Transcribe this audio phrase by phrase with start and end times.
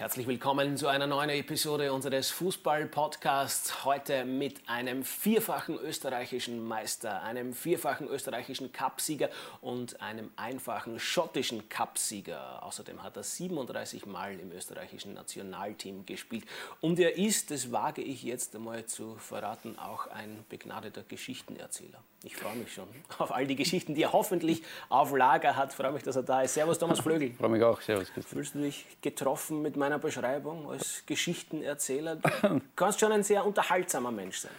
[0.00, 3.84] Herzlich willkommen zu einer neuen Episode unseres Fußball-Podcasts.
[3.84, 9.28] Heute mit einem vierfachen österreichischen Meister, einem vierfachen österreichischen Cupsieger
[9.60, 12.62] und einem einfachen schottischen Cupsieger.
[12.62, 16.46] Außerdem hat er 37 Mal im österreichischen Nationalteam gespielt.
[16.80, 22.02] Und er ist, das wage ich jetzt einmal zu verraten, auch ein begnadeter Geschichtenerzähler.
[22.22, 22.84] Ich freue mich schon
[23.18, 25.70] auf all die Geschichten, die er hoffentlich auf Lager hat.
[25.70, 26.54] Ich freue mich, dass er da ist.
[26.54, 27.28] Servus, Thomas Flögel.
[27.28, 27.80] Ich freue mich auch.
[27.80, 28.38] Servus, Christian.
[28.38, 32.16] Fühlst du dich getroffen mit meiner Beschreibung als Geschichtenerzähler?
[32.16, 34.52] Du kannst schon ein sehr unterhaltsamer Mensch sein.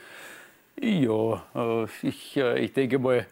[0.82, 3.28] Ja, äh, ich, äh, ich denke mal,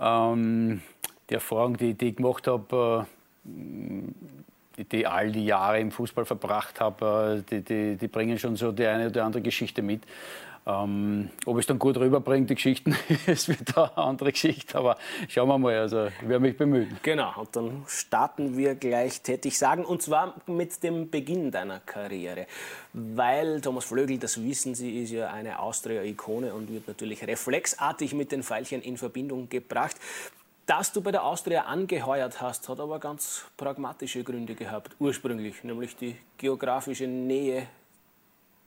[0.00, 0.80] ähm,
[1.28, 3.06] die Erfahrung, die, die ich gemacht habe,
[3.44, 8.72] äh, die all die Jahre im Fußball verbracht habe, die, die, die, bringen schon so
[8.72, 10.02] die eine oder andere Geschichte mit.
[10.68, 14.76] Ähm, ob es dann gut rüberbringt, die Geschichten, ist wieder eine andere Geschichte.
[14.76, 14.98] Aber
[15.28, 16.98] schauen wir mal, also ich werde mich bemühen.
[17.02, 22.46] Genau, und dann starten wir gleich tätig sagen, und zwar mit dem Beginn deiner Karriere.
[22.92, 28.32] Weil Thomas Flögel, das wissen Sie, ist ja eine Austria-Ikone und wird natürlich reflexartig mit
[28.32, 29.96] den Pfeilchen in Verbindung gebracht.
[30.66, 35.94] Dass du bei der Austria angeheuert hast, hat aber ganz pragmatische Gründe gehabt, ursprünglich, nämlich
[35.94, 37.68] die geografische Nähe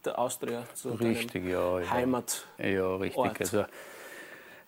[0.05, 1.89] der Austria zu richtig, ja, ja.
[1.89, 2.45] Heimat.
[2.57, 3.39] Ja, richtig.
[3.39, 3.65] Also,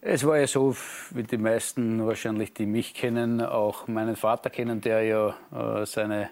[0.04, 0.76] es war ja so,
[1.12, 6.32] wie die meisten wahrscheinlich, die mich kennen, auch meinen Vater kennen, der ja äh, seine,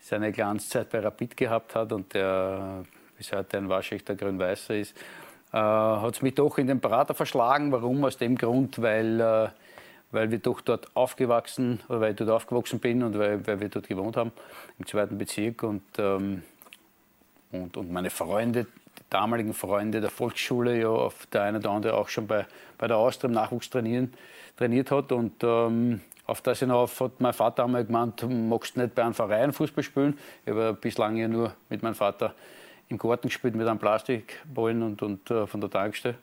[0.00, 2.84] seine Glanzzeit bei Rapid gehabt hat und der
[3.16, 4.96] bis heute ein waschechter Grün-Weißer ist,
[5.52, 7.72] äh, hat es mich doch in den Berater verschlagen.
[7.72, 8.04] Warum?
[8.04, 9.48] Aus dem Grund, weil, äh,
[10.12, 13.68] weil wir doch dort aufgewachsen, oder weil ich dort aufgewachsen bin und weil, weil wir
[13.68, 14.32] dort gewohnt haben,
[14.78, 15.62] im zweiten Bezirk.
[15.62, 16.42] Und ähm,
[17.54, 21.94] und, und meine Freunde, die damaligen Freunde der Volksschule, ja, auf der eine oder andere
[21.94, 22.46] auch schon bei,
[22.78, 24.12] bei der Austria im Nachwuchs trainieren,
[24.56, 25.12] trainiert hat.
[25.12, 29.14] Und ähm, auf das hinauf hat mein Vater einmal gemeint, magst du nicht bei einem
[29.14, 30.18] Verein Fußball spielen?
[30.44, 32.34] Ich habe bislang ja nur mit meinem Vater
[32.88, 36.16] im Garten gespielt mit einem Plastikballen und, und uh, von der Tankstelle.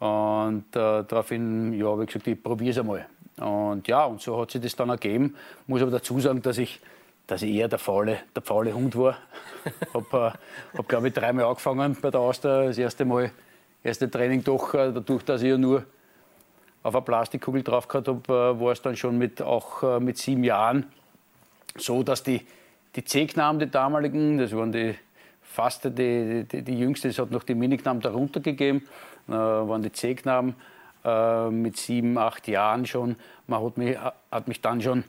[0.00, 3.06] Und äh, daraufhin ja, habe ich gesagt, ich probiere es einmal.
[3.36, 5.34] Und ja, und so hat sich das dann ergeben.
[5.66, 6.80] Muss aber dazu sagen, dass ich
[7.26, 9.18] dass ich eher der faule, der faule Hund war.
[9.94, 12.66] habe, äh, hab, glaube ich, dreimal angefangen bei der Austria.
[12.66, 13.30] Das erste Mal,
[13.82, 15.84] erste Training doch, äh, dadurch, dass ich ja nur
[16.82, 20.18] auf eine Plastikkugel drauf gehabt habe, äh, war es dann schon mit, auch äh, mit
[20.18, 20.86] sieben Jahren
[21.76, 22.42] so, dass die,
[22.94, 24.94] die C-Knaben, die damaligen, das waren die
[25.42, 28.86] fast die, die, die jüngste, es hat noch die Miniknamen darunter gegeben,
[29.28, 30.56] äh, waren die C-Knaben
[31.04, 33.16] äh, mit sieben, acht Jahren schon.
[33.46, 33.96] Man hat mich,
[34.30, 35.04] hat mich dann schon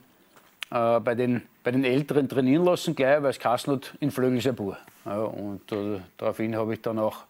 [0.70, 4.40] äh, bei, den, bei den Älteren trainieren lassen, gleich, weil es Kassel hat in Flögel
[4.40, 4.76] sein Bub.
[5.04, 7.24] Ja, und äh, daraufhin habe ich dann auch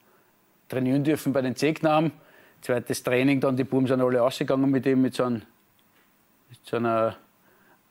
[0.68, 2.12] trainieren dürfen bei den C-Knaben.
[2.62, 5.42] Zweites Training, dann die Buben sind alle ausgegangen mit ihm, mit so, einem,
[6.48, 7.16] mit so einer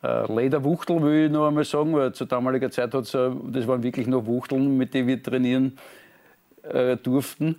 [0.04, 3.84] äh, Lederwuchtel, will ich noch einmal sagen, weil zu damaliger Zeit hat äh, das waren
[3.84, 5.78] wirklich nur Wuchteln, mit denen wir trainieren
[6.64, 7.58] äh, durften.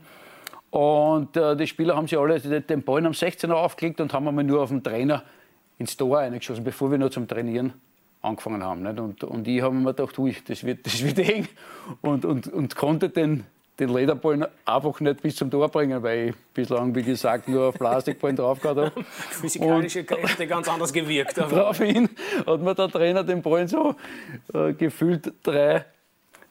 [0.70, 4.44] Und äh, die Spieler haben sich alle den Ball am 16er aufgelegt und haben einmal
[4.44, 5.22] nur auf den Trainer
[5.78, 7.74] ins Tor eingeschossen, bevor wir noch zum Trainieren
[8.22, 8.82] angefangen haben.
[8.82, 8.98] Nicht?
[8.98, 11.48] Und, und ich habe mir gedacht, ui, das wird, das wird eng.
[12.00, 13.44] Und, und, und konnte den,
[13.78, 17.74] den Lederball einfach nicht bis zum Tor bringen, weil ich bislang, wie gesagt, nur auf
[17.76, 19.04] Plastikballen drauf gehabt habe.
[19.30, 21.36] Physikalische Kräfte ganz anders gewirkt.
[21.38, 22.08] Daraufhin
[22.46, 23.94] hat mir der Trainer den Ball so
[24.52, 25.84] äh, gefühlt drei,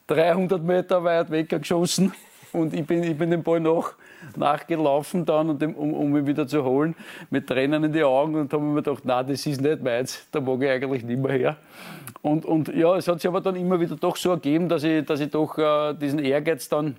[0.06, 2.12] 300 Meter weit weggeschossen.
[2.52, 3.94] Und ich bin, ich bin den Ball nach
[4.34, 6.94] nachgelaufen dann, und um, um ihn wieder zu holen,
[7.30, 10.40] mit Tränen in die Augen und habe mir gedacht, nein, das ist nicht meins, da
[10.40, 11.56] mag ich eigentlich nicht mehr her.
[12.22, 15.04] Und, und ja, es hat sich aber dann immer wieder doch so ergeben, dass ich,
[15.04, 16.96] dass ich doch äh, diesen Ehrgeiz dann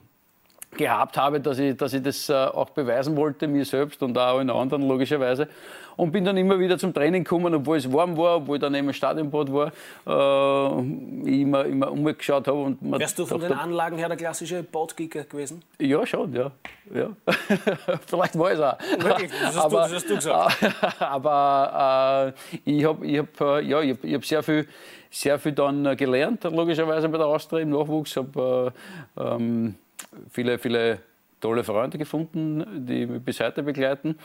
[0.71, 4.39] gehabt habe, dass ich, dass ich das äh, auch beweisen wollte, mir selbst und auch
[4.39, 5.47] in anderen logischerweise.
[5.95, 8.75] Und bin dann immer wieder zum Training gekommen, obwohl es warm war, obwohl ich dann
[8.75, 9.71] eben im Stadionbad war,
[10.05, 10.81] äh,
[11.25, 12.61] ich immer, immer umgeschaut habe.
[12.61, 15.63] Und Wärst du von den Anlagen her der klassische Badkicker gewesen?
[15.79, 16.51] Ja, schon, ja.
[16.93, 17.09] ja.
[18.05, 18.77] Vielleicht war es auch.
[18.99, 19.31] Wirklich?
[19.31, 20.57] Das hast, aber, du, das hast du gesagt.
[20.99, 24.67] aber äh, ich habe ich hab, äh, ja, ich hab, ich hab sehr viel
[25.09, 28.15] sehr viel dann gelernt, logischerweise bei der Austria im Nachwuchs.
[28.17, 28.73] Habe
[29.17, 29.75] äh, ähm,
[30.29, 30.99] viele, viele
[31.39, 34.17] tolle Freunde gefunden, die mich bis heute begleiten.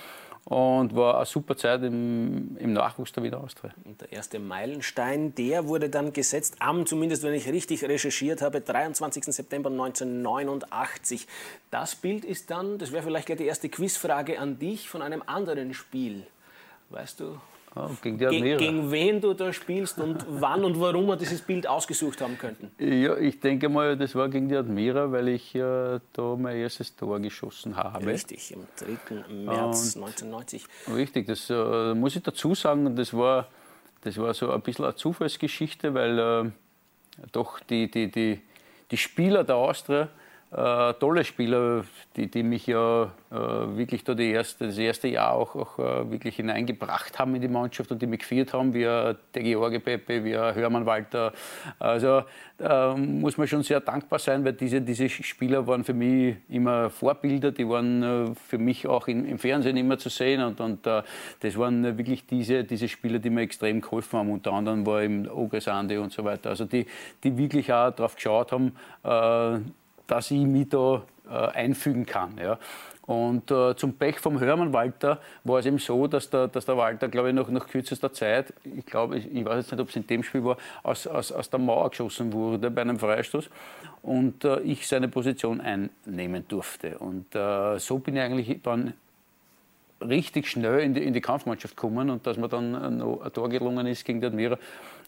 [0.45, 3.73] Und war eine super Zeit im, im Nachwuchs der Wiener Austria.
[3.85, 8.61] Und der erste Meilenstein, der wurde dann gesetzt am, zumindest wenn ich richtig recherchiert habe,
[8.61, 9.25] 23.
[9.27, 11.29] September 1989.
[11.71, 15.23] Das Bild ist dann, das wäre vielleicht gleich die erste Quizfrage an dich, von einem
[15.27, 16.27] anderen Spiel.
[16.91, 17.39] Weißt du,
[17.75, 21.41] Ah, gegen, die Ge gegen wen du da spielst und wann und warum wir dieses
[21.41, 22.71] Bild ausgesucht haben könnten?
[22.79, 26.95] Ja, ich denke mal, das war gegen die Admira, weil ich äh, da mein erstes
[26.95, 28.05] Tor geschossen habe.
[28.05, 29.35] Richtig, am 3.
[29.35, 30.67] März und 1990.
[30.95, 33.49] Richtig, das äh, muss ich dazu sagen, das war,
[34.03, 36.51] das war so ein bisschen eine Zufallsgeschichte, weil äh,
[37.33, 38.43] doch die, die, die,
[38.91, 40.11] die Spieler der Austria,
[40.53, 41.85] äh, tolle Spieler,
[42.15, 46.37] die, die mich ja äh, wirklich da erste, das erste Jahr auch, auch äh, wirklich
[46.37, 50.37] hineingebracht haben in die Mannschaft und die mich geführt haben, wie der George Pepe, wie
[50.37, 51.33] Hörmann Walter.
[51.79, 52.25] Also
[52.59, 56.91] da muss man schon sehr dankbar sein, weil diese, diese Spieler waren für mich immer
[56.91, 60.87] Vorbilder, die waren äh, für mich auch in, im Fernsehen immer zu sehen und, und
[60.87, 61.03] äh,
[61.41, 64.31] das waren wirklich diese, diese Spieler, die mir extrem geholfen haben.
[64.31, 66.51] Unter anderem war eben Ogres Andi und so weiter.
[66.51, 66.87] Also die,
[67.25, 69.61] die wirklich auch darauf geschaut haben, äh,
[70.13, 72.37] dass ich mich da äh, einfügen kann.
[72.37, 72.59] Ja.
[73.07, 76.77] Und äh, zum Pech vom Hörmann Walter war es eben so, dass der, dass der
[76.77, 79.89] Walter, glaube ich, noch nach kürzester Zeit, ich glaube, ich, ich weiß jetzt nicht, ob
[79.89, 83.49] es in dem Spiel war, aus, aus, aus der Mauer geschossen wurde bei einem Freistoß
[84.03, 86.99] und äh, ich seine Position einnehmen durfte.
[86.99, 88.93] Und äh, so bin ich eigentlich dann
[90.03, 93.49] richtig schnell in die, in die Kampfmannschaft gekommen und dass mir dann noch ein Tor
[93.49, 94.59] gelungen ist gegen den Admira, äh,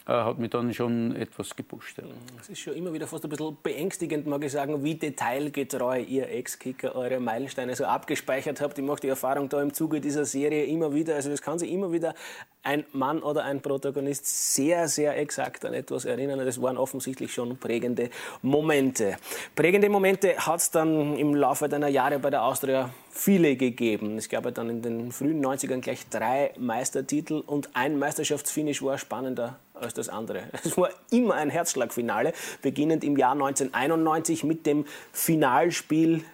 [0.06, 1.98] hat mich dann schon etwas gepusht.
[2.40, 6.28] Es ist schon immer wieder fast ein bisschen beängstigend, mag ich sagen, wie detailgetreu ihr
[6.28, 8.78] Ex-Kicker eure Meilensteine so abgespeichert habt.
[8.78, 11.14] Ich mache die Erfahrung da im Zuge dieser Serie immer wieder.
[11.14, 12.14] Also es kann sich immer wieder
[12.62, 16.38] ein Mann oder ein Protagonist sehr, sehr exakt an etwas erinnern.
[16.44, 18.10] Das waren offensichtlich schon prägende
[18.42, 19.16] Momente.
[19.54, 24.18] Prägende Momente hat es dann im Laufe deiner Jahre bei der Austria viele gegeben.
[24.18, 28.98] Es gab ja dann in den frühen 90ern gleich drei Meistertitel und ein Meisterschaftsfinish war
[28.98, 30.44] spannender als das andere.
[30.64, 32.32] Es war immer ein Herzschlagfinale,
[32.62, 36.24] beginnend im Jahr 1991 mit dem Finalspiel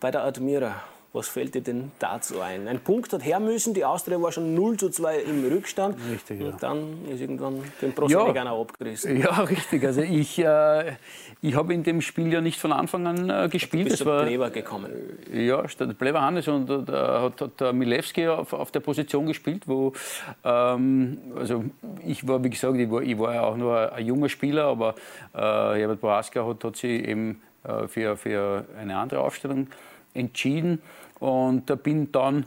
[0.00, 0.82] bei der Admira.
[1.14, 2.68] Was fällt dir denn dazu ein?
[2.68, 5.96] Ein Punkt hat her müssen, die Austria war schon 0 zu 2 im Rückstand.
[6.12, 6.48] Richtig, ja.
[6.48, 9.16] Und dann ist irgendwann den Proseneganer ja, abgerissen.
[9.16, 9.84] Ja, richtig.
[9.84, 10.92] Also ich, äh,
[11.40, 13.86] ich habe in dem Spiel ja nicht von Anfang an äh, gespielt.
[13.86, 14.92] Du bist war Pleber gekommen.
[15.32, 19.94] Ja, statt Pleber Hannes und äh, hat, hat Milewski auf, auf, der Position gespielt, wo
[20.44, 21.64] ähm, also
[22.06, 24.94] ich war, wie gesagt, ich war, ich war ja auch nur ein junger Spieler, aber
[25.32, 29.68] äh, Herbert Boaska hat, hat sich eben äh, für, für eine andere Aufstellung
[30.18, 30.82] entschieden
[31.20, 32.46] und bin dann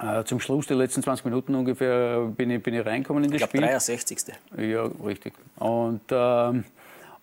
[0.00, 3.42] äh, zum Schluss, die letzten 20 Minuten ungefähr, bin ich, bin ich reinkommen in das
[3.42, 3.60] ich glaub, Spiel.
[3.60, 4.18] 63.
[4.56, 5.34] Ja, richtig.
[5.56, 6.64] Und ähm,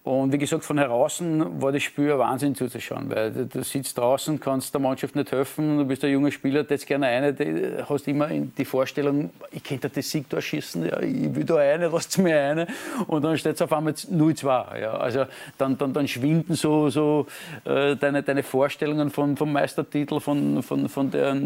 [0.09, 3.95] und wie gesagt, von draußen war das Spiel ein Wahnsinn zuzuschauen, weil du, du sitzt
[3.95, 7.88] draußen, kannst der Mannschaft nicht helfen, du bist ein junger Spieler, jetzt gerne eine, du
[7.88, 11.89] hast immer die Vorstellung, ich könnte das Sieg da schießen, ja, ich will da eine,
[11.89, 12.65] lasst mir eine.
[13.06, 14.79] Und dann steht es auf einmal 0-2.
[14.79, 14.94] Ja.
[14.94, 15.25] Also
[15.59, 17.27] dann, dann, dann schwinden so, so
[17.65, 21.38] äh, deine, deine Vorstellungen von, vom Meistertitel, von, von, von, der,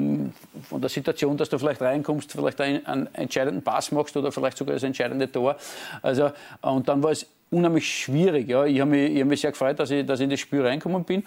[0.70, 4.58] von der Situation, dass du vielleicht reinkommst, vielleicht einen, einen entscheidenden Pass machst oder vielleicht
[4.58, 5.58] sogar das entscheidende Tor.
[6.02, 6.32] Also,
[6.62, 8.50] und dann war es unheimlich schwierig.
[8.50, 8.66] Ja.
[8.66, 11.04] Ich habe mich, hab mich sehr gefreut, dass ich, dass ich in das Spiel reingekommen
[11.04, 11.24] bin.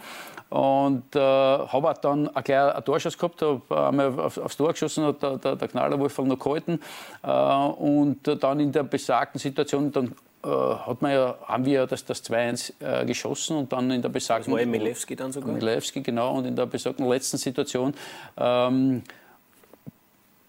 [0.49, 4.73] Und äh, habe auch dann ein gleich einen Torschuss gehabt, habe einmal auf, aufs Tor
[4.73, 6.81] geschossen, hat der, der, der Knallerwolf noch gehalten.
[7.23, 10.13] Äh, und dann in der besagten Situation, dann
[10.45, 14.03] äh, hat man ja, haben wir ja das, das 2-1 äh, geschossen und dann in
[14.03, 14.53] der besagten...
[14.53, 15.53] Das war Milewski dann sogar?
[15.53, 16.35] Milewski, genau.
[16.37, 17.95] Und in der besagten letzten Situation
[18.37, 19.03] ähm,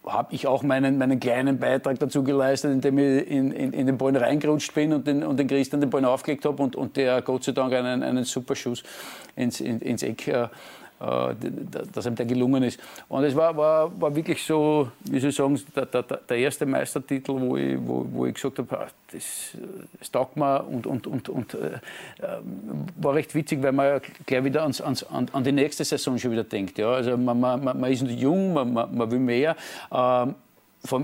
[0.09, 3.97] habe ich auch meinen, meinen kleinen Beitrag dazu geleistet, indem ich in, in, in den
[3.97, 7.21] Ball reingerutscht bin und den, und den Christian den Ball aufgelegt habe und, und der
[7.21, 8.83] Gott sei Dank einen, einen super Schuss
[9.35, 10.47] ins, in, ins Eck äh,
[10.99, 12.79] dass ihm der gelungen ist.
[13.07, 16.65] Und es war, war, war wirklich so, wie soll ich sagen, der, der, der erste
[16.65, 19.55] Meistertitel, wo ich, wo, wo ich gesagt habe, ah, das,
[19.99, 21.79] das taugt mir und, und, und, und äh,
[22.97, 26.31] war recht witzig, weil man gleich wieder ans, ans, an, an die nächste Saison schon
[26.31, 26.77] wieder denkt.
[26.77, 26.91] Ja?
[26.91, 29.55] Also man, man, man ist jung, man, man, will mehr.
[29.91, 30.35] Ähm,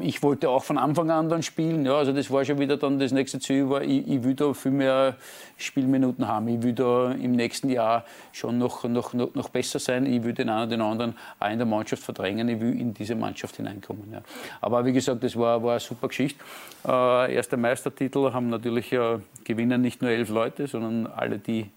[0.02, 1.86] ich wollte auch von Anfang an dann spielen.
[1.86, 4.54] Ja, also das war schon wieder dann das nächste Ziel, war, ich, ich will da
[4.54, 5.16] viel mehr
[5.58, 6.48] Spielminuten haben.
[6.48, 10.06] Ich will da im nächsten Jahr schon noch, noch, noch, noch besser sein.
[10.06, 12.50] Ich will den einen den anderen auch in der Mannschaft verdrängen.
[12.50, 14.12] Ich will in diese Mannschaft hineinkommen.
[14.12, 14.22] Ja.
[14.62, 16.44] Aber wie gesagt, das war, war eine super Geschichte.
[16.88, 21.70] Äh, erster Meistertitel haben natürlich äh, gewinnen nicht nur elf Leute, sondern alle, die,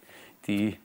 [0.46, 0.76] die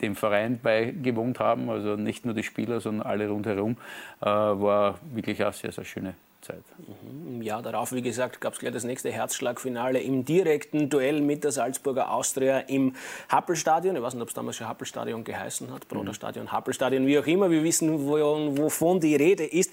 [0.00, 3.76] dem Verein beigewohnt haben, also nicht nur die Spieler, sondern alle rundherum,
[4.20, 6.62] äh, war wirklich eine sehr, sehr schöne Zeit.
[6.78, 7.36] Mhm.
[7.36, 11.44] Im Jahr darauf, wie gesagt, gab es gleich das nächste Herzschlagfinale im direkten Duell mit
[11.44, 12.94] der Salzburger Austria im
[13.28, 13.96] Happelstadion.
[13.96, 16.52] Ich weiß nicht, ob es damals schon Happelstadion geheißen hat, Broderstadion, mhm.
[16.52, 17.50] Happelstadion, wie auch immer.
[17.50, 19.72] Wir wissen, wovon die Rede ist.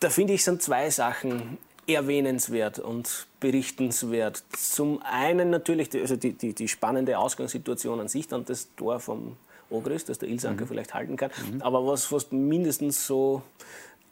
[0.00, 4.42] Da finde ich, sind zwei Sachen erwähnenswert und berichtenswert.
[4.52, 9.00] Zum einen natürlich die, also die, die, die spannende Ausgangssituation an sich, dann das Tor
[9.00, 9.36] vom
[9.70, 10.68] Ogris, das der Ilsanker mhm.
[10.68, 11.30] vielleicht halten kann.
[11.52, 11.62] Mhm.
[11.62, 13.42] Aber was, was mindestens so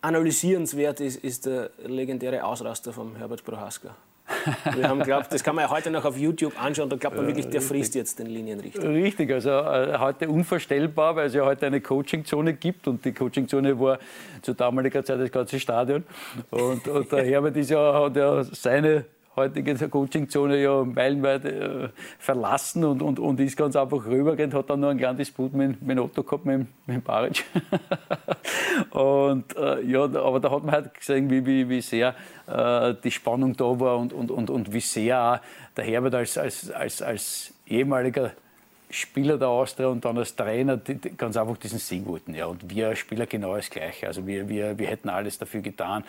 [0.01, 3.95] analysierenswert ist, ist der legendäre Ausraster von Herbert Prohaska.
[4.75, 7.27] Wir haben glaubt, das kann man ja heute noch auf YouTube anschauen, da glaubt man
[7.27, 8.89] wirklich, der frisst jetzt den Linienrichter.
[8.89, 13.79] Richtig, also äh, heute unvorstellbar, weil es ja heute eine Coachingzone gibt und die Coachingzone
[13.79, 13.99] war
[14.43, 16.05] zu damaliger Zeit das ganze Stadion.
[16.51, 19.05] Und, und der Herbert ist ja, hat ja seine
[19.37, 21.89] heutige Coachingzone ja meilenweit äh,
[22.19, 25.81] verlassen und, und, und ist ganz einfach rübergehend, hat dann nur ein kleines Disput mit,
[25.83, 27.45] mit Otto gehabt, mit, mit Baric.
[28.91, 32.15] und äh, ja, aber da hat man halt gesehen, wie, wie, wie sehr
[32.47, 35.39] äh, die Spannung da war und, und, und, und wie sehr auch
[35.77, 38.33] der Herbert als, als, als, als ehemaliger
[38.91, 40.79] Spieler der Austria und dann als Trainer
[41.17, 42.35] ganz einfach diesen Sieg wollten.
[42.35, 42.47] Ja.
[42.47, 44.07] Und wir Spieler genau das Gleiche.
[44.07, 46.05] Also wir, wir, wir hätten alles dafür getan.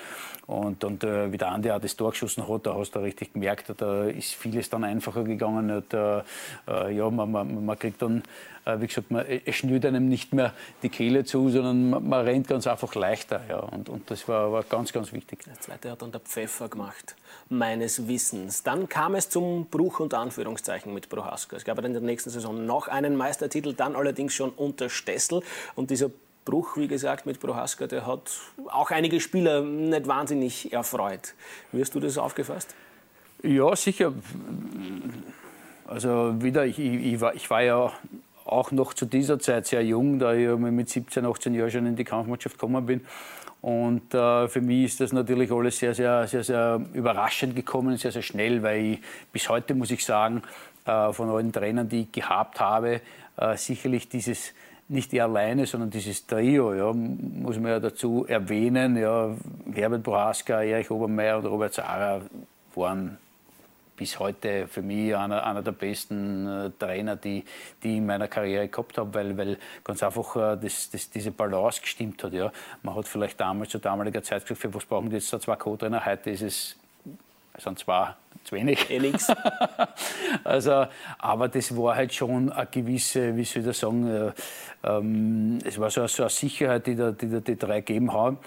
[0.45, 3.33] Und, und äh, wie der Andi auch das Tor geschossen hat, da hast du richtig
[3.33, 5.71] gemerkt, da ist vieles dann einfacher gegangen.
[5.71, 6.19] Und, äh,
[6.67, 8.23] äh ja, man, man, man kriegt dann
[8.67, 10.53] äh, wie gesagt, man, schnürt einem nicht mehr
[10.83, 13.41] die Kehle zu, sondern man, man rennt ganz einfach leichter.
[13.47, 13.59] Ja.
[13.59, 15.43] Und, und das war, war ganz, ganz wichtig.
[15.45, 17.15] Der zweite hat dann der Pfeffer gemacht,
[17.49, 18.63] meines Wissens.
[18.63, 21.55] Dann kam es zum Bruch unter Anführungszeichen mit Prohaska.
[21.55, 25.41] Es gab in der nächsten Saison noch einen Meistertitel, dann allerdings schon unter Stessel.
[25.75, 26.11] Und dieser
[26.45, 28.31] Bruch, wie gesagt, mit Prohaska, der hat
[28.67, 31.33] auch einige Spieler nicht wahnsinnig erfreut.
[31.71, 32.75] Wie hast du das aufgefasst?
[33.43, 34.13] Ja, sicher.
[35.87, 37.91] Also wieder, ich, ich, war, ich war ja
[38.45, 41.95] auch noch zu dieser Zeit sehr jung, da ich mit 17, 18 Jahren schon in
[41.95, 43.01] die Kampfmannschaft gekommen bin.
[43.61, 48.11] Und äh, für mich ist das natürlich alles sehr, sehr, sehr, sehr überraschend gekommen, sehr,
[48.11, 48.99] sehr schnell, weil ich
[49.33, 50.43] bis heute, muss ich sagen,
[50.87, 53.01] von allen Trainern, die ich gehabt habe,
[53.37, 54.53] äh, sicherlich dieses
[54.89, 58.95] nicht er alleine, sondern dieses Trio, ja, muss man ja dazu erwähnen.
[58.95, 59.35] Ja,
[59.73, 62.21] Herbert Bohaska, Erich Obermeier und Robert Zara
[62.73, 63.17] waren
[63.97, 67.43] bis heute für mich einer, einer der besten äh, Trainer, die,
[67.83, 71.31] die ich in meiner Karriere gehabt habe, weil, weil ganz einfach äh, das, das, diese
[71.31, 72.31] Balance gestimmt hat.
[72.31, 72.51] Ja.
[72.83, 75.55] Man hat vielleicht damals zu damaliger Zeit gesagt, für was brauchen die jetzt da zwei
[75.55, 76.05] Co-Trainer?
[76.05, 76.75] Heute ist es
[77.57, 78.89] sind zwei zu wenig.
[78.89, 79.27] Eh nix.
[80.43, 80.85] also,
[81.19, 84.31] aber das war halt schon eine gewisse, wie soll ich das sagen, äh,
[84.83, 88.37] ähm, es war so, so eine Sicherheit, die, da, die da die drei gegeben haben.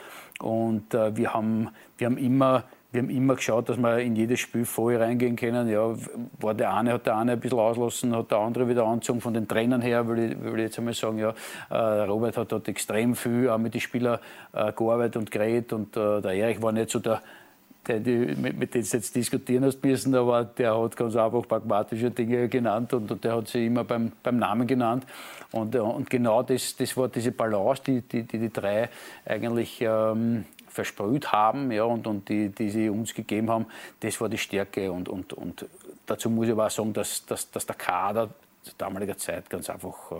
[0.40, 4.40] Und äh, wir, haben, wir haben immer wir haben immer geschaut, dass wir in jedes
[4.40, 5.68] Spiel voll reingehen können.
[5.68, 5.94] Ja,
[6.40, 9.20] war der eine, hat der eine ein bisschen auslassen, hat der andere wieder angezogen.
[9.20, 11.32] Von den Trainern her würde ich, würde ich jetzt einmal sagen, ja,
[11.70, 14.18] äh, Robert hat dort extrem viel auch mit den Spielern
[14.52, 15.72] äh, gearbeitet und geredet.
[15.72, 17.22] Und äh, der Erich war nicht so der,
[17.86, 22.10] der die, mit, dem du jetzt diskutieren hast müssen, aber der hat ganz einfach pragmatische
[22.10, 25.04] Dinge genannt und, und der hat sie immer beim, beim Namen genannt.
[25.52, 28.88] Und, und genau das, das war diese Balance, die die, die, die drei
[29.24, 33.66] eigentlich ähm, versprüht haben ja, und, und die, die sie uns gegeben haben,
[34.00, 34.92] das war die Stärke.
[34.92, 35.66] Und, und, und
[36.06, 38.30] dazu muss ich aber auch sagen, dass, dass, dass der Kader
[38.62, 40.14] zu damaliger Zeit ganz einfach äh,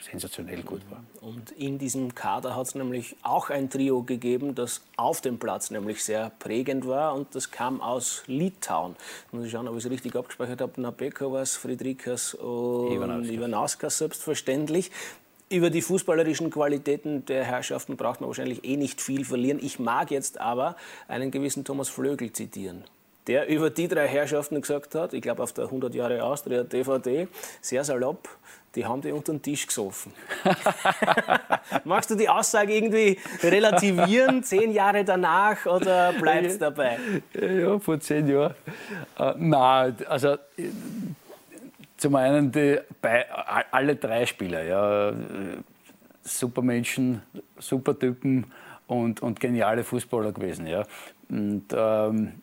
[0.00, 1.02] sensationell gut war.
[1.20, 5.70] Und in diesem Kader hat es nämlich auch ein Trio gegeben, das auf dem Platz
[5.70, 8.96] nämlich sehr prägend war und das kam aus Litauen.
[9.26, 10.80] Ich muss schauen, ob ich es richtig abgespeichert habe.
[10.80, 13.32] Nabekovas, Friedrikas und Ivanauskas.
[13.32, 14.90] Ivanauskas selbstverständlich.
[15.50, 19.58] Über die fußballerischen Qualitäten der Herrschaften braucht man wahrscheinlich eh nicht viel verlieren.
[19.62, 20.76] Ich mag jetzt aber
[21.08, 22.84] einen gewissen Thomas Flögel zitieren,
[23.26, 27.28] der über die drei Herrschaften gesagt hat, ich glaube auf der 100 Jahre Austria DVD,
[27.62, 28.28] sehr salopp,
[28.74, 30.12] die haben die unter den Tisch gesoffen.
[31.84, 36.98] Magst du die Aussage irgendwie relativieren, zehn Jahre danach, oder bleibt es dabei?
[37.34, 38.54] Ja, vor zehn Jahren.
[39.18, 40.36] Äh, nein, also
[41.96, 43.26] zum einen die, bei,
[43.70, 45.12] alle drei Spieler, ja,
[46.22, 47.22] super Menschen,
[47.58, 48.46] super Typen
[48.86, 50.66] und, und geniale Fußballer gewesen.
[50.66, 50.84] Ja.
[51.28, 52.34] Und, ähm,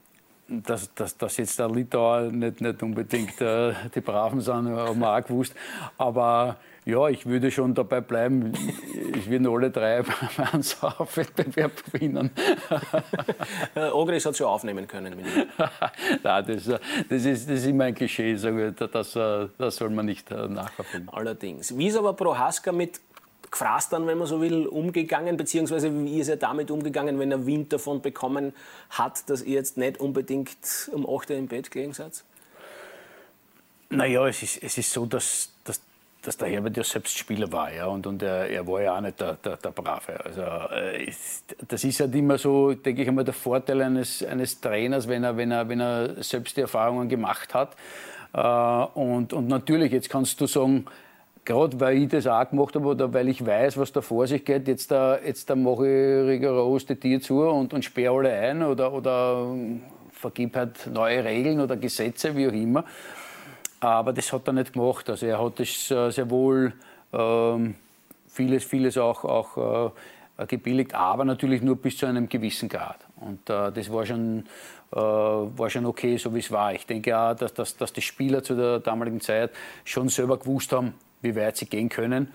[0.47, 5.15] dass, dass, dass jetzt der Litauer nicht, nicht unbedingt äh, die Braven sind, haben wir
[5.17, 5.55] auch gewusst.
[5.97, 8.53] Aber ja, ich würde schon dabei bleiben.
[9.15, 10.03] Ich würde alle drei
[10.37, 12.29] beim Saufwettbewerb gewinnen.
[13.93, 15.15] Ogris hat schon aufnehmen können.
[16.23, 18.35] Nein, das, das, ist, das ist immer ein Klischee.
[18.35, 21.09] Das, das soll man nicht äh, nachverfolgen.
[21.09, 21.75] Allerdings.
[21.75, 23.01] Wie ist aber Prohaska mit
[23.55, 25.37] Gefrastern, wenn man so will, umgegangen?
[25.37, 28.53] Beziehungsweise wie ist er damit umgegangen, wenn er Wind davon bekommen
[28.89, 32.23] hat, dass ihr jetzt nicht unbedingt um 8 Uhr im Bett gelegen seid?
[33.89, 35.79] Naja, es ist, es ist so, dass, dass
[36.21, 37.71] dass der Herbert ja selbst Spieler war.
[37.71, 40.25] Ja, und, und er, er war ja auch nicht der, der, der Brave.
[40.25, 41.11] Also, äh,
[41.67, 45.37] das ist halt immer so, denke ich einmal, der Vorteil eines, eines Trainers, wenn er,
[45.37, 47.75] wenn, er, wenn er selbst die Erfahrungen gemacht hat.
[48.33, 50.87] Äh, und, und natürlich, jetzt kannst du sagen,
[51.45, 54.43] gerade weil ich das auch gemacht habe oder weil ich weiß, was da vor sich
[54.43, 58.33] geht, jetzt, da, jetzt da mache ich rigoros die Tür zu und, und sperre alle
[58.33, 59.55] ein oder, oder
[60.11, 62.83] vergib halt neue Regeln oder Gesetze, wie auch immer.
[63.79, 65.09] Aber das hat er nicht gemacht.
[65.09, 66.73] Also er hat das äh, sehr wohl
[67.13, 67.75] ähm,
[68.27, 69.93] vieles, vieles auch, auch
[70.37, 72.97] äh, gebilligt, aber natürlich nur bis zu einem gewissen Grad.
[73.17, 74.45] Und äh, das war schon,
[74.91, 76.73] äh, war schon okay, so wie es war.
[76.73, 79.51] Ich denke auch, dass, dass, dass die Spieler zu der damaligen Zeit
[79.83, 82.29] schon selber gewusst haben, wie weit sie gehen können.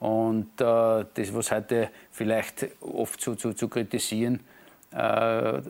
[0.00, 4.40] Und äh, das, was heute vielleicht oft zu, zu, zu kritisieren
[4.92, 5.60] äh,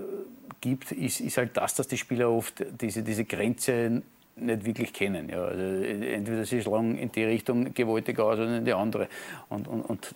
[0.60, 4.02] gibt, ist, ist halt das, dass die Spieler oft diese, diese Grenze
[4.36, 5.28] nicht wirklich kennen.
[5.28, 5.42] Ja.
[5.44, 9.08] Also entweder sie schlagen in die Richtung gewaltig aus oder in die andere.
[9.48, 10.14] Und, und, und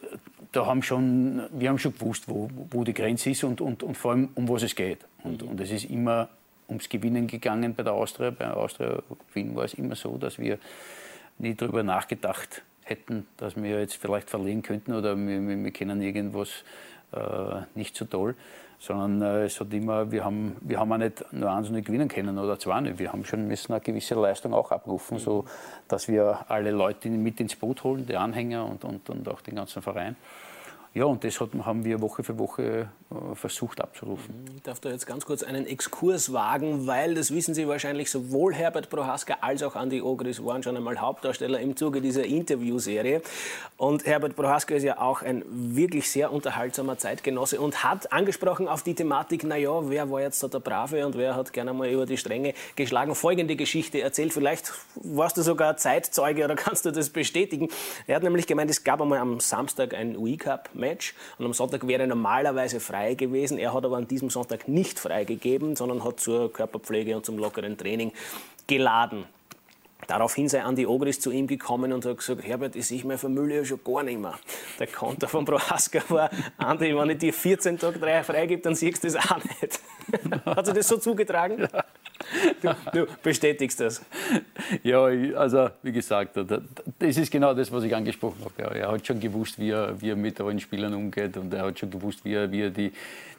[0.53, 3.97] da haben schon, wir haben schon gewusst, wo, wo die Grenze ist und, und, und
[3.97, 4.99] vor allem, um was es geht.
[5.25, 6.29] Und, und es ist immer
[6.69, 8.31] ums Gewinnen gegangen bei der Austria.
[8.31, 10.59] Bei der Austria Wien war es immer so, dass wir
[11.39, 16.03] nie darüber nachgedacht hätten, dass wir jetzt vielleicht verlieren könnten oder wir, wir, wir kennen
[16.03, 16.65] irgendwas
[17.13, 18.35] äh, nicht so toll
[18.85, 22.09] sondern äh, es hat immer, wir haben, wir haben auch nicht nur eins nicht gewinnen
[22.09, 22.99] können oder zwei nicht.
[22.99, 25.45] Wir haben schon müssen eine gewisse Leistung auch abrufen, so
[25.89, 29.57] dass wir alle Leute mit ins Boot holen, die Anhänger und, und, und auch den
[29.57, 30.17] ganzen Verein.
[30.95, 34.33] Ja, und das haben wir Woche für Woche äh, versucht abzurufen.
[34.55, 38.55] Ich darf da jetzt ganz kurz einen Exkurs wagen, weil, das wissen Sie wahrscheinlich, sowohl
[38.55, 43.23] Herbert Prohaska als auch Andi Ogris waren schon einmal Hauptdarsteller im Zuge dieser Interviewserie.
[43.77, 48.85] Und Herbert Prohaska ist ja auch ein wirklich sehr unterhaltsamer Zeitgenosse und hat angesprochen auf
[48.85, 52.07] die Thematik, naja, wer war jetzt da der Brave und wer hat gerne mal über
[52.07, 53.17] die Stränge geschlagen.
[53.17, 57.69] Folgende Geschichte erzählt, vielleicht warst du sogar Zeitzeuge oder kannst du das bestätigen.
[58.07, 61.87] Er hat nämlich gemeint, es gab einmal am Samstag ein Wii-Cup Match und am Sonntag
[61.87, 63.59] wäre normalerweise frei gewesen.
[63.59, 67.79] Er hat aber an diesem Sonntag nicht freigegeben, sondern hat zur Körperpflege und zum lockeren
[67.79, 68.13] Training
[68.67, 69.25] geladen.
[70.07, 73.59] Daraufhin sei Andi Ogris zu ihm gekommen und hat gesagt, Herbert, ich sehe meine Familie
[73.59, 74.39] ja schon gar nicht mehr.
[74.79, 79.03] Der Konter von Prohaska war, Andi, wenn ich dir 14 Tage drei freigebe, dann siehst
[79.03, 79.81] du das auch nicht.
[80.45, 81.61] hat sich das so zugetragen?
[81.73, 81.85] Ja.
[82.63, 84.03] Du, du, bestätigst das.
[84.83, 85.05] Ja,
[85.37, 88.75] also wie gesagt, das ist genau das, was ich angesprochen habe.
[88.75, 91.79] Er hat schon gewusst, wie er, wie er mit allen Spielern umgeht und er hat
[91.79, 92.93] schon gewusst, wie er, wie er die,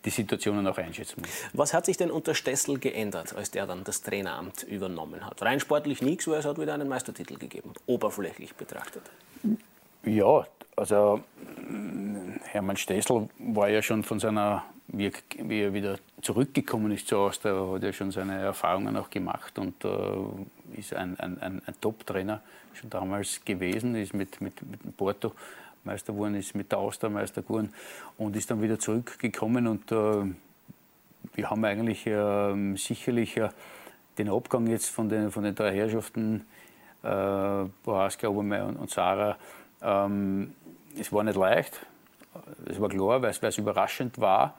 [0.03, 1.29] die Situationen auch einschätzen muss.
[1.53, 5.41] Was hat sich denn unter Stessel geändert, als der dann das Traineramt übernommen hat?
[5.41, 9.03] Rein sportlich nichts, weil es hat wieder einen Meistertitel gegeben, oberflächlich betrachtet.
[10.05, 10.45] Ja,
[10.75, 11.21] also
[12.43, 15.11] Hermann Stessel war ja schon von seiner wie,
[15.61, 20.79] er wieder zurückgekommen ist zu Austria, hat er schon seine Erfahrungen auch gemacht und äh,
[20.79, 22.41] ist ein, ein, ein, ein Top-Trainer
[22.73, 25.33] schon damals gewesen, ist mit, mit, mit Porto
[25.83, 27.73] Meister geworden, ist mit der Austria Meister geworden
[28.17, 30.33] und ist dann wieder zurückgekommen und äh,
[31.33, 33.39] wir haben eigentlich äh, sicherlich
[34.17, 36.45] den Abgang jetzt von den, von den drei Herrschaften,
[37.03, 39.35] äh, Bohaska, Obermeier und, und Sarah,
[39.85, 40.53] ähm,
[40.99, 41.85] es war nicht leicht,
[42.67, 44.57] es war klar, weil es überraschend war.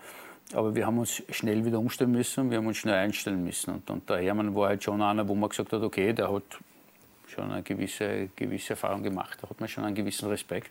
[0.55, 3.75] Aber wir haben uns schnell wieder umstellen müssen, wir haben uns schnell einstellen müssen.
[3.75, 6.45] Und, und der Hermann war halt schon einer, wo man gesagt hat, okay, der hat
[7.27, 10.71] schon eine gewisse, gewisse Erfahrung gemacht, da hat man schon einen gewissen Respekt.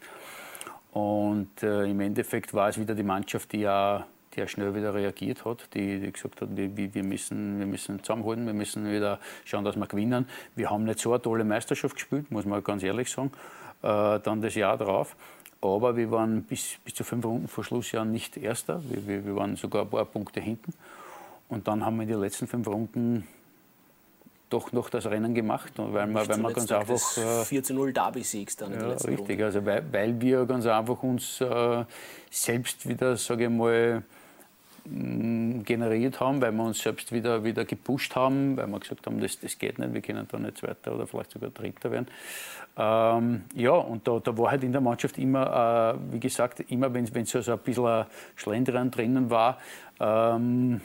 [0.93, 4.93] Und äh, im Endeffekt war es wieder die Mannschaft, die ja, die ja schnell wieder
[4.93, 9.19] reagiert hat, die, die gesagt hat, die, wir, müssen, wir müssen zusammenhalten, wir müssen wieder
[9.43, 10.25] schauen, dass wir gewinnen.
[10.55, 13.31] Wir haben nicht so eine tolle Meisterschaft gespielt, muss man ganz ehrlich sagen.
[13.85, 15.15] Äh, dann das Jahr darauf.
[15.61, 18.81] Aber wir waren bis, bis zu fünf Runden vor Schlussjahr nicht Erster.
[18.89, 20.73] Wir, wir, wir, waren sogar ein paar Punkte hinten.
[21.49, 23.27] Und dann haben wir in den letzten fünf Runden
[24.49, 27.45] doch noch das Rennen gemacht, weil wir, weil wir ganz einfach.
[27.45, 29.45] 4 zu 0 Derby-Siegs dann in ja, der letzten Richtig, Runde.
[29.45, 31.83] also weil, weil, wir ganz einfach uns äh,
[32.31, 34.03] selbst wieder, sage ich mal,
[34.85, 39.39] generiert haben, weil wir uns selbst wieder, wieder gepusht haben, weil wir gesagt haben, das,
[39.39, 42.07] das geht nicht, wir können da nicht Zweiter oder vielleicht sogar Dritter werden.
[42.77, 46.93] Ähm, ja, und da, da war halt in der Mannschaft immer, äh, wie gesagt, immer
[46.93, 49.57] wenn es so, ein bisschen Schlendrian drinnen war,
[49.99, 50.81] ähm,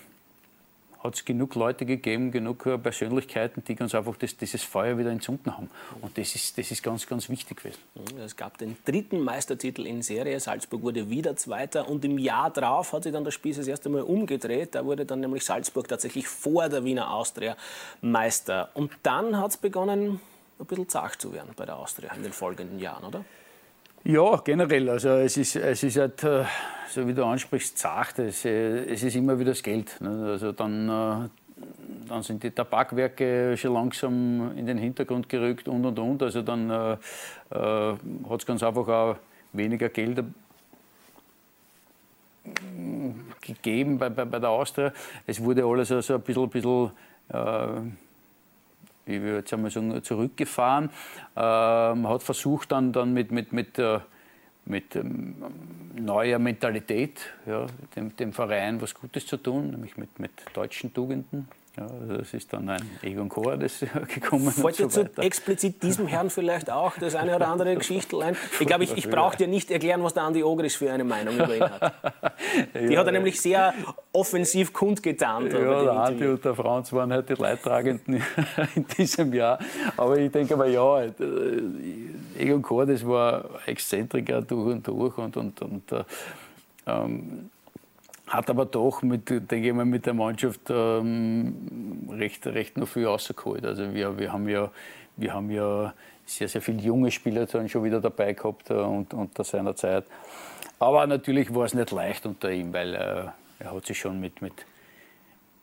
[1.02, 5.10] hat es genug Leute gegeben, genug äh, Persönlichkeiten, die ganz einfach das, dieses Feuer wieder
[5.10, 5.70] entzünden haben.
[6.02, 7.78] Und das ist, das ist ganz, ganz wichtig gewesen.
[7.94, 10.38] Mhm, es gab den dritten Meistertitel in Serie.
[10.38, 11.88] Salzburg wurde wieder Zweiter.
[11.88, 14.74] Und im Jahr darauf hat sich dann das Spiel das erste Mal umgedreht.
[14.74, 17.56] Da wurde dann nämlich Salzburg tatsächlich vor der Wiener Austria
[18.02, 18.70] Meister.
[18.74, 20.20] Und dann hat es begonnen,
[20.58, 23.24] ein bisschen zart zu werden bei der Austria in den folgenden Jahren, oder?
[24.04, 24.88] Ja, generell.
[24.88, 26.44] Also es ist, es ist halt, äh,
[26.88, 28.18] so wie du ansprichst, zart.
[28.18, 30.00] Es, äh, es ist immer wieder das Geld.
[30.02, 31.28] Also dann, äh,
[32.08, 36.22] dann sind die Tabakwerke schon langsam in den Hintergrund gerückt und und und.
[36.22, 36.96] Also dann äh,
[37.50, 39.16] hat es ganz einfach auch
[39.52, 40.24] weniger Geld
[43.42, 44.92] gegeben bei, bei, bei der Austria.
[45.26, 46.90] Es wurde alles also ein bisschen, bisschen
[47.28, 47.80] äh,
[49.06, 50.90] jetzt einmal sagen, zurückgefahren.
[51.36, 54.00] Ähm, hat versucht dann, dann mit, mit, mit, äh,
[54.64, 55.36] mit ähm,
[55.94, 61.48] neuer Mentalität ja, dem, dem Verein was Gutes zu tun, nämlich mit, mit deutschen Tugenden.
[61.76, 66.09] Ja, also das ist dann ein Egon Chor, das gekommen Fällt so zu explizit diesem
[66.09, 68.37] Herrn vielleicht auch das eine oder andere Geschichte ein?
[68.61, 71.37] Ich glaube, ich, ich brauche dir nicht erklären, was der Andi Ogris für eine Meinung
[71.37, 71.94] über ihn hat.
[72.74, 73.72] Die ja, hat er nämlich sehr
[74.12, 75.46] offensiv kundgetan.
[75.46, 78.22] Ja, der Andi und der Franz waren halt die Leidtragenden
[78.74, 79.59] in diesem Jahr.
[79.96, 81.12] Aber ich denke mal, ja, äh,
[82.37, 86.04] Egon Chor, das war Exzentriker durch und durch und, und, und äh,
[86.87, 87.50] ähm,
[88.30, 93.06] hat aber doch, mit, denke ich mal, mit der Mannschaft ähm, recht, recht noch viel
[93.06, 93.64] rausgeholt.
[93.64, 94.70] Also wir, wir, haben ja,
[95.16, 95.92] wir haben ja
[96.26, 100.04] sehr, sehr viele junge Spieler dann schon wieder dabei gehabt äh, und, unter seiner Zeit.
[100.78, 103.24] Aber natürlich war es nicht leicht unter ihm, weil äh,
[103.58, 104.54] er hat sich schon mit, mit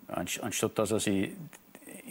[0.09, 1.31] anstatt dass er sich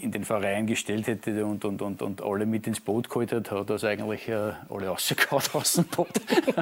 [0.00, 3.50] in den Verein gestellt hätte und, und, und, und alle mit ins Boot geholt hat,
[3.50, 6.08] hat er eigentlich äh, alle rausgehauen aus dem Boot.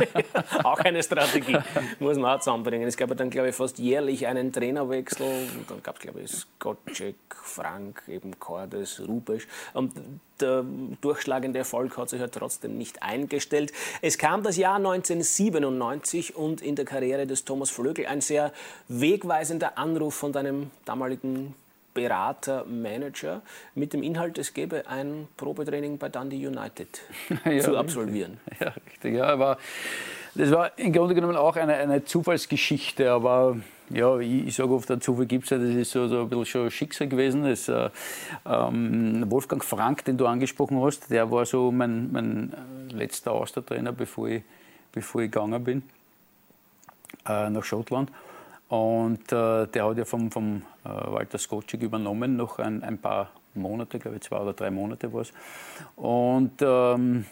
[0.65, 1.59] auch eine Strategie,
[1.99, 2.87] muss man auch zusammenbringen.
[2.87, 5.27] Es gab dann, glaube ich, fast jährlich einen Trainerwechsel.
[5.59, 9.47] Und dann gab es, glaube ich, Skocek, Frank, eben Cordes, Rubesch.
[9.73, 9.93] Und
[10.41, 10.65] der
[11.01, 13.73] durchschlagende Erfolg hat sich halt trotzdem nicht eingestellt.
[14.01, 18.53] Es kam das Jahr 1997 und in der Karriere des Thomas Flögel ein sehr
[18.89, 21.55] wegweisender Anruf von deinem damaligen
[21.95, 23.43] Berater, Manager
[23.75, 27.01] mit dem Inhalt, es gäbe ein Probetraining bei Dundee United
[27.45, 28.39] ja, zu absolvieren.
[28.61, 29.15] Ja, richtig.
[29.15, 29.59] Ja, aber
[30.35, 33.57] das war im Grunde genommen auch eine, eine Zufallsgeschichte, aber
[33.91, 36.29] ja, ich, ich sage oft, der Zufall gibt es ja, das ist so, so ein
[36.29, 37.45] bisschen schon Schicksal gewesen.
[37.45, 37.91] Das, äh,
[38.47, 42.53] ähm, Wolfgang Frank, den du angesprochen hast, der war so mein, mein
[42.91, 44.43] letzter Austertrainer, bevor ich,
[44.93, 45.83] bevor ich gegangen bin
[47.27, 48.11] äh, nach Schottland.
[48.75, 53.31] Und äh, der hat ja vom, vom äh, Walter Skocik übernommen, noch ein, ein paar
[53.55, 55.33] Monate, glaube ich, zwei oder drei Monate war es.
[55.95, 57.25] Und ähm,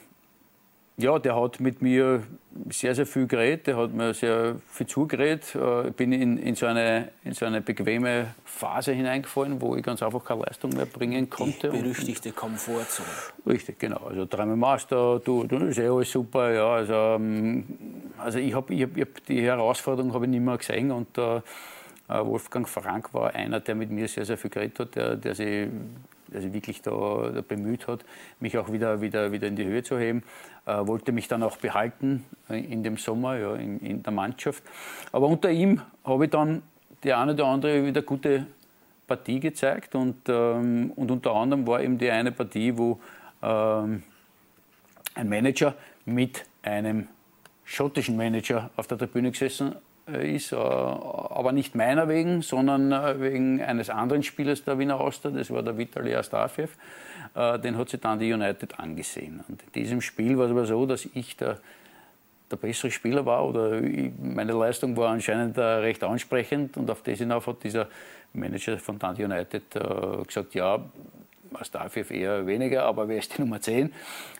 [0.96, 2.22] ja, der hat mit mir
[2.70, 5.54] sehr, sehr viel geredet, der hat mir sehr viel zugeredet.
[5.54, 9.82] Äh, ich bin in, in, so eine, in so eine bequeme Phase hineingefallen, wo ich
[9.82, 11.70] ganz einfach keine Leistung mehr bringen konnte.
[11.70, 13.08] Die berüchtigte Komfortzone.
[13.46, 14.06] Richtig, genau.
[14.08, 16.52] Also dreimal Master, du, du ist eh alles super.
[16.52, 17.64] Ja, also, ähm,
[18.18, 21.16] also ich habe ich hab, ich hab die Herausforderung habe ich nicht mehr gesehen und
[21.16, 21.40] äh,
[22.08, 25.68] Wolfgang Frank war einer, der mit mir sehr, sehr viel geredet hat, der, der sich
[26.40, 28.04] sich wirklich da, bemüht hat,
[28.40, 30.22] mich auch wieder, wieder, wieder in die Höhe zu heben
[30.66, 34.62] äh, wollte mich dann auch behalten äh, in dem Sommer ja, in, in, der Mannschaft.
[35.10, 36.62] Aber unter ihm habe ich dann
[37.04, 38.46] die eine oder andere wieder gute
[39.06, 43.00] Partie gezeigt und, ähm, und unter anderem war eben die eine Partie, wo
[43.42, 44.02] ähm,
[45.14, 47.08] ein Manager mit einem
[47.64, 49.74] schottischen Manager auf der Tribüne gesessen
[50.06, 55.30] ist, äh, aber nicht meiner wegen, sondern äh, wegen eines anderen Spielers der Wiener Austria,
[55.30, 56.76] das war der Vitali Astafiev.
[57.34, 59.42] Äh, den hat sich dann die United angesehen.
[59.48, 61.58] Und in diesem Spiel war es aber so, dass ich der,
[62.50, 63.80] der bessere Spieler war oder
[64.20, 67.88] meine Leistung war anscheinend äh, recht ansprechend und auf das hinauf hat dieser
[68.32, 70.80] Manager von Dundee United äh, gesagt, ja,
[71.60, 73.92] ich eher weniger, aber wer ist die Nummer 10?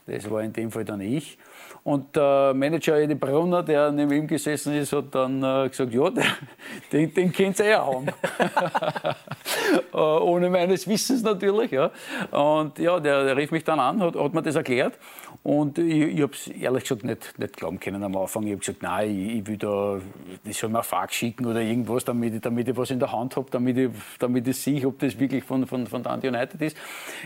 [0.06, 1.38] Das war in dem Fall dann ich.
[1.84, 6.10] Und der Manager Eddie Brunner, der neben ihm gesessen ist, hat dann äh, gesagt, ja,
[6.92, 8.04] den, den kennt ihr eh auch.
[9.92, 11.72] äh, ohne meines Wissens natürlich.
[11.72, 11.90] Ja.
[12.30, 14.96] Und ja, der, der rief mich dann an, hat, hat mir das erklärt.
[15.42, 18.44] Und ich, ich habe es ehrlich gesagt nicht, nicht glauben können am Anfang.
[18.44, 19.98] Ich habe gesagt, nein, ich, ich will da,
[20.44, 23.10] das soll mir ein Fax schicken oder irgendwas, damit ich, damit ich was in der
[23.10, 23.90] Hand habe, damit ich,
[24.20, 26.76] damit ich sehe, ob das wirklich von, von, von Dundee United ist.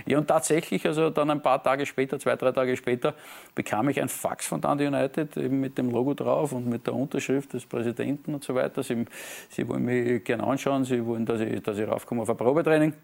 [0.07, 3.13] Ja, und tatsächlich, also dann ein paar Tage später, zwei, drei Tage später,
[3.55, 6.95] bekam ich ein Fax von Dundee United eben mit dem Logo drauf und mit der
[6.95, 8.83] Unterschrift des Präsidenten und so weiter.
[8.83, 9.05] Sie,
[9.49, 12.95] sie wollen mich gerne anschauen, sie wollen, dass ich, dass ich raufkomme auf ein Probetraining.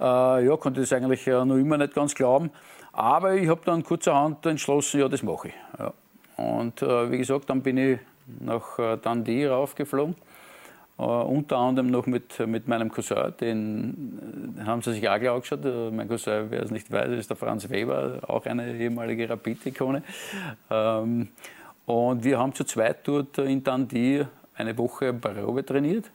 [0.00, 2.50] Äh, ja, konnte das eigentlich äh, noch immer nicht ganz glauben.
[2.92, 5.54] Aber ich habe dann kurzerhand entschlossen, ja, das mache ich.
[5.78, 5.92] Ja.
[6.36, 7.98] Und äh, wie gesagt, dann bin ich
[8.40, 10.16] nach äh, Dundee raufgeflogen.
[11.00, 15.30] Uh, unter anderem noch mit, mit meinem Cousin, den, den haben sie sich auch gleich
[15.30, 15.64] angeschaut.
[15.64, 20.02] Uh, mein Cousin, wer es nicht weiß, ist der Franz Weber, auch eine ehemalige Rapid-Ikone.
[20.68, 21.28] Um,
[21.86, 26.10] und wir haben zu zweit dort in Dundee eine Woche Barobe trainiert.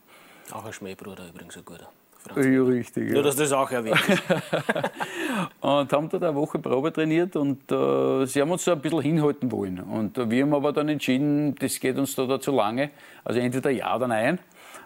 [0.52, 1.90] Auch ein Schmähbruder übrigens, ein guter.
[2.20, 2.46] Franz.
[2.46, 3.12] Ja, richtig.
[3.12, 3.98] Nur, dass das auch erwähnt
[5.62, 9.02] und haben dort eine Woche Probe trainiert und äh, sie haben uns so ein bisschen
[9.02, 9.80] hinhalten wollen.
[9.80, 12.92] Und äh, wir haben aber dann entschieden, das geht uns da, da zu lange.
[13.24, 14.40] Also entweder ja oder nein.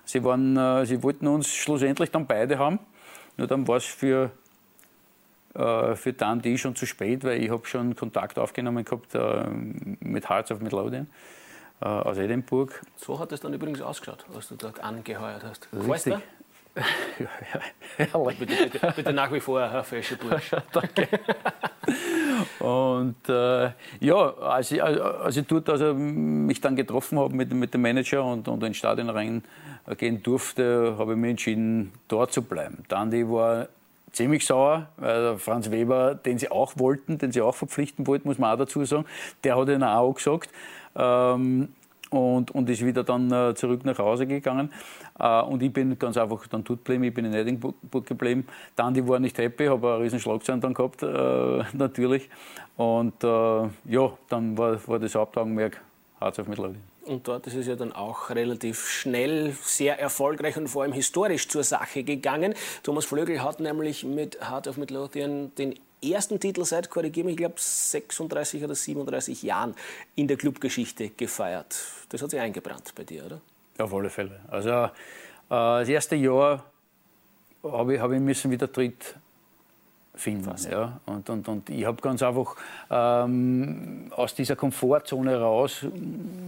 [0.10, 2.80] Sie, waren, äh, sie wollten uns schlussendlich dann beide haben.
[3.38, 4.32] Nur dann war es für,
[5.54, 9.44] äh, für dann die schon zu spät, weil ich habe schon Kontakt aufgenommen gehabt äh,
[10.00, 11.06] mit Hearts of Midlothian
[11.80, 12.74] äh, aus Edinburgh.
[12.98, 15.70] So hat es dann übrigens ausgeschaut, was du dort angeheuert hast.
[15.72, 16.16] Richtig.
[17.20, 17.28] ja,
[17.98, 18.40] herrlich.
[18.40, 20.50] Bitte, bitte, bitte, nach wie vor ein fescher Bursch.
[20.72, 21.08] Danke.
[22.60, 27.74] Und äh, ja, als ich, als ich dort also mich dann getroffen habe mit, mit
[27.74, 32.84] dem Manager und, und ins Stadion reingehen durfte, habe ich mich entschieden, dort zu bleiben.
[32.90, 33.68] Dann die war
[34.12, 38.38] ziemlich sauer, weil Franz Weber, den sie auch wollten, den sie auch verpflichten wollten, muss
[38.38, 39.06] man auch dazu sagen,
[39.44, 40.50] der hat ihnen auch gesagt.
[40.96, 41.70] Ähm,
[42.10, 44.72] und, und ist wieder dann äh, zurück nach Hause gegangen.
[45.20, 48.48] Äh, und ich bin ganz einfach dann dort geblieben, ich bin in Edinburgh geblieben.
[48.76, 52.30] Dann, die war nicht happy, habe einen riesen Schlagzeilen dann gehabt, äh, natürlich.
[52.78, 55.82] Und äh, ja, dann war, war das Hauptaugenmerk
[56.20, 56.82] Harz auf Mittelrhein.
[57.06, 61.48] Und dort ist es ja dann auch relativ schnell sehr erfolgreich und vor allem historisch
[61.48, 62.54] zur Sache gegangen.
[62.84, 67.38] Thomas Flögel hat nämlich mit Heart of Midlothian den ersten Titel seit, korrigiere mich, ich
[67.38, 69.76] glaube 36 oder 37 Jahren
[70.16, 71.76] in der Clubgeschichte gefeiert.
[72.10, 73.42] Das hat sich eingebrannt bei dir, oder?
[73.78, 74.40] Auf alle Fälle.
[74.48, 74.90] Also äh,
[75.50, 76.64] das erste Jahr
[77.64, 79.16] habe ich, hab ich müssen wieder Tritt
[80.16, 80.54] finden.
[80.70, 81.00] Ja.
[81.06, 82.56] Und, und, und ich habe ganz einfach
[82.90, 85.86] ähm, aus dieser Komfortzone raus,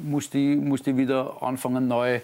[0.03, 2.21] musste ich, musste ich wieder anfangen, neue,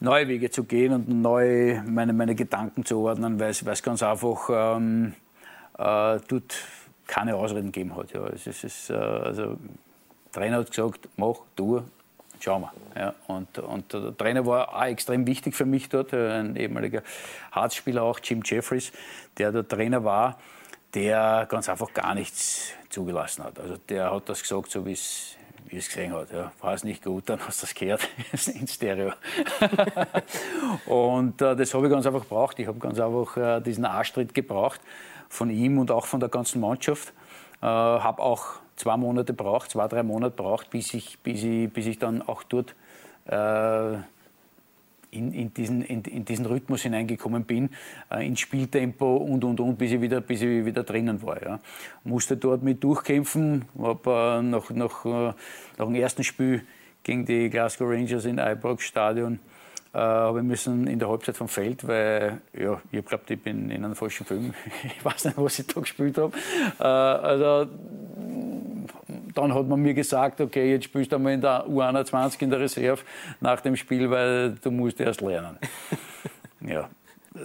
[0.00, 4.48] neue Wege zu gehen und neu meine, meine Gedanken zu ordnen, weil es ganz einfach
[4.50, 5.14] ähm,
[5.78, 6.54] äh, dort
[7.06, 8.12] keine Ausreden gegeben hat.
[8.12, 8.26] Ja.
[8.26, 9.56] Es ist, es, äh, also,
[10.26, 11.82] der Trainer hat gesagt, mach, tu,
[12.40, 12.72] schauen wir.
[13.00, 17.02] Ja, und, und der Trainer war auch extrem wichtig für mich dort, ein ehemaliger
[17.52, 18.92] Harzspieler auch, Jim Jeffries,
[19.38, 20.36] der der Trainer war
[20.96, 23.60] der ganz einfach gar nichts zugelassen hat.
[23.60, 25.36] Also der hat das gesagt, so wie es
[25.68, 26.30] wie es gesehen hat.
[26.30, 26.52] Ja.
[26.60, 28.08] War es nicht gut, dann hast du das gehört
[28.54, 29.12] in Stereo.
[30.86, 32.58] und äh, das habe ich ganz einfach gebraucht.
[32.60, 34.80] Ich habe ganz einfach äh, diesen Arschtritt gebraucht
[35.28, 37.12] von ihm und auch von der ganzen Mannschaft.
[37.62, 41.86] Äh, habe auch zwei Monate braucht, zwei, drei Monate braucht, bis ich, bis ich, bis
[41.86, 42.74] ich dann auch dort
[43.26, 43.96] äh,
[45.10, 47.70] in, in, diesen, in, in, diesen Rhythmus hineingekommen bin,
[48.10, 51.42] äh, ins Spieltempo und, und, und, bis ich wieder, bis ich wieder drinnen war.
[51.42, 51.60] Ja.
[52.04, 55.32] Musste dort mit durchkämpfen, habe äh, nach, nach, äh,
[55.78, 56.66] nach dem ersten Spiel
[57.02, 59.38] gegen die Glasgow Rangers in Ibrox Stadion
[59.96, 63.70] äh, habe ich müssen in der Halbzeit vom Feld, weil ja, ich glaube, ich bin
[63.70, 64.52] in einem falschen Film.
[64.84, 66.36] ich weiß nicht, was ich da gespielt habe.
[66.78, 67.70] Äh, also
[69.34, 72.60] dann hat man mir gesagt, okay, jetzt spielst du einmal in der U21 in der
[72.60, 73.00] Reserve
[73.40, 75.58] nach dem Spiel, weil du musst erst lernen.
[76.60, 76.90] ja,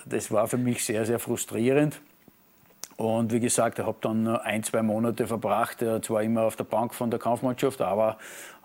[0.05, 2.01] das war für mich sehr, sehr frustrierend.
[2.97, 6.93] Und wie gesagt, ich habe dann ein, zwei Monate verbracht, zwar immer auf der Bank
[6.93, 8.17] von der Kampfmannschaft, aber,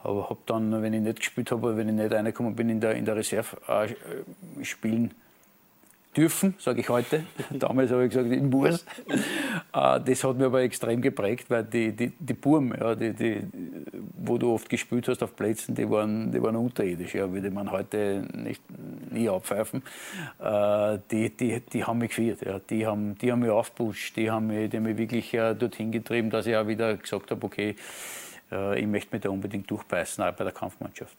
[0.04, 3.04] habe dann, wenn ich nicht gespielt habe, wenn ich nicht reingekommen bin, in der, in
[3.04, 5.12] der Reserve äh, spielen
[6.16, 7.24] dürfen, sage ich heute.
[7.50, 8.84] Damals habe ich gesagt, ich muss.
[9.76, 13.42] Äh, das hat mir aber extrem geprägt, weil die, die, die Burm, ja, die, die,
[14.16, 17.70] wo du oft gespielt hast auf Plätzen, die waren, die waren unterirdisch, ja, würde man
[17.70, 18.62] heute nicht,
[19.10, 19.82] nie abpfeifen.
[20.38, 22.58] Äh, die, die, die haben mich geführt, ja.
[22.58, 25.92] die, haben, die haben mich aufgepusht, die haben mich, die haben mich wirklich äh, dorthin
[25.92, 27.76] getrieben, dass ich auch wieder gesagt habe, okay,
[28.76, 31.16] ich möchte mich da unbedingt durchbeißen, auch bei der Kampfmannschaft.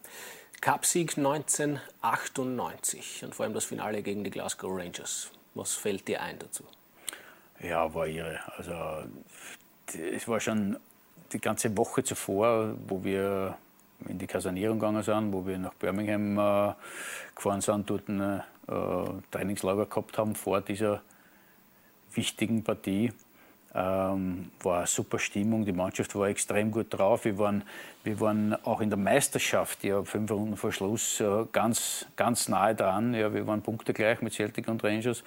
[0.62, 5.30] Cupsieg 1998 und vor allem das Finale gegen die Glasgow Rangers.
[5.54, 6.64] Was fällt dir ein dazu?
[7.62, 8.40] Ja, war irre.
[8.58, 8.74] Also
[9.96, 10.78] es war schon
[11.32, 13.58] die ganze Woche zuvor, wo wir
[14.08, 16.74] in die Kasernierung gegangen sind, wo wir nach Birmingham äh,
[17.36, 18.42] gefahren sind, dort ein äh,
[19.32, 21.02] Trainingslager gehabt haben vor dieser
[22.14, 23.12] wichtigen Partie.
[23.80, 27.26] Ähm, war eine super Stimmung, die Mannschaft war extrem gut drauf.
[27.26, 27.62] Wir waren,
[28.04, 32.74] wir waren auch in der Meisterschaft, ja, fünf Runden vor Schluss, äh, ganz, ganz nahe
[32.74, 33.14] dran.
[33.14, 35.24] Ja, wir waren punktegleich mit Celtic und Rangers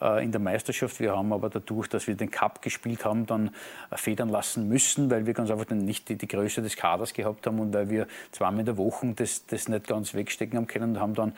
[0.00, 0.98] äh, in der Meisterschaft.
[0.98, 3.50] Wir haben aber dadurch, dass wir den Cup gespielt haben, dann
[3.92, 7.46] äh, federn lassen müssen, weil wir ganz einfach nicht die, die Größe des Kaders gehabt
[7.46, 10.96] haben und weil wir zweimal in der Woche das, das nicht ganz wegstecken haben können
[10.96, 11.34] und haben dann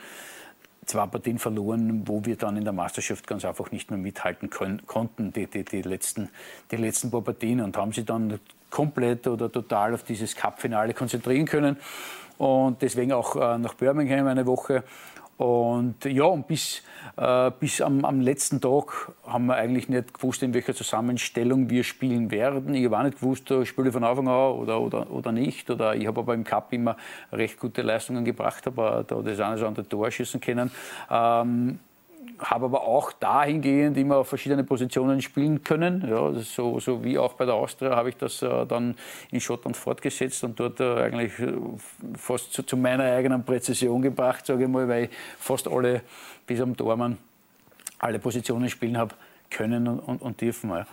[0.85, 4.85] zwei Partien verloren, wo wir dann in der Meisterschaft ganz einfach nicht mehr mithalten können,
[4.85, 6.29] konnten, die, die, die, letzten,
[6.71, 11.45] die letzten paar Partien und haben sich dann komplett oder total auf dieses Cup-Finale konzentrieren
[11.45, 11.77] können.
[12.37, 14.83] Und deswegen auch äh, nach Birmingham eine Woche
[15.37, 16.81] und ja, und bis,
[17.17, 21.83] äh, bis am, am, letzten Tag haben wir eigentlich nicht gewusst, in welcher Zusammenstellung wir
[21.83, 22.73] spielen werden.
[22.73, 25.69] Ich habe auch nicht gewusst, äh, spiele ich von Anfang an oder, oder, oder nicht.
[25.69, 26.95] Oder ich habe aber im Cup immer
[27.33, 30.71] recht gute Leistungen gebracht, aber da das eine oder andere Tor schießen können.
[31.11, 31.79] Ähm,
[32.39, 36.05] habe aber auch dahingehend immer auf verschiedene Positionen spielen können.
[36.07, 38.95] Ja, so, so wie auch bei der Austria habe ich das äh, dann
[39.31, 41.53] in Schottland fortgesetzt und dort äh, eigentlich äh,
[42.15, 46.01] fast zu, zu, meiner eigenen Präzision gebracht, sage ich mal, weil ich fast alle
[46.45, 47.17] bis am Tormann
[47.99, 49.15] alle Positionen spielen habe
[49.49, 50.69] können und, und, und dürfen.
[50.69, 50.85] Ja.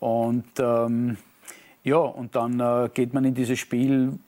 [0.00, 1.16] Und ähm,
[1.84, 4.18] ja, und dann äh, geht man in dieses Spiel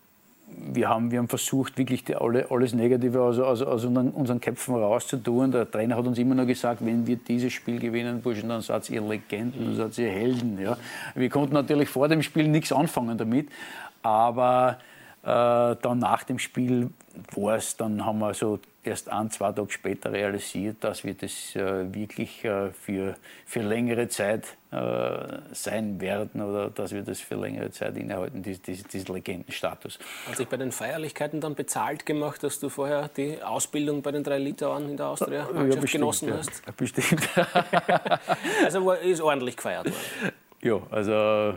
[0.72, 4.40] wir haben, wir haben versucht, wirklich die, alle, alles Negative aus, aus, aus unseren, unseren,
[4.40, 5.52] Köpfen rauszutun.
[5.52, 8.88] Der Trainer hat uns immer nur gesagt, wenn wir dieses Spiel gewinnen, Burschen, dann seid
[8.90, 10.58] ihr Legenden, dann seid ihr Helden.
[10.60, 10.76] Ja.
[11.14, 13.48] Wir konnten natürlich vor dem Spiel nichts anfangen damit,
[14.02, 14.78] aber
[15.22, 16.90] dann nach dem Spiel
[17.34, 21.54] war es, dann haben wir so erst ein, zwei Tage später realisiert, dass wir das
[21.54, 23.14] äh, wirklich äh, für,
[23.46, 28.62] für längere Zeit äh, sein werden oder dass wir das für längere Zeit innehalten, diesen
[28.64, 29.98] dies, dies Legendenstatus.
[30.26, 34.24] Hat sich bei den Feierlichkeiten dann bezahlt gemacht, dass du vorher die Ausbildung bei den
[34.24, 36.38] drei Litauern in der Austria ja, bestimmt, genossen ja.
[36.38, 36.62] hast?
[36.76, 37.28] Bestimmt.
[38.64, 40.32] also ist ordentlich gefeiert worden.
[40.62, 41.54] Ja, also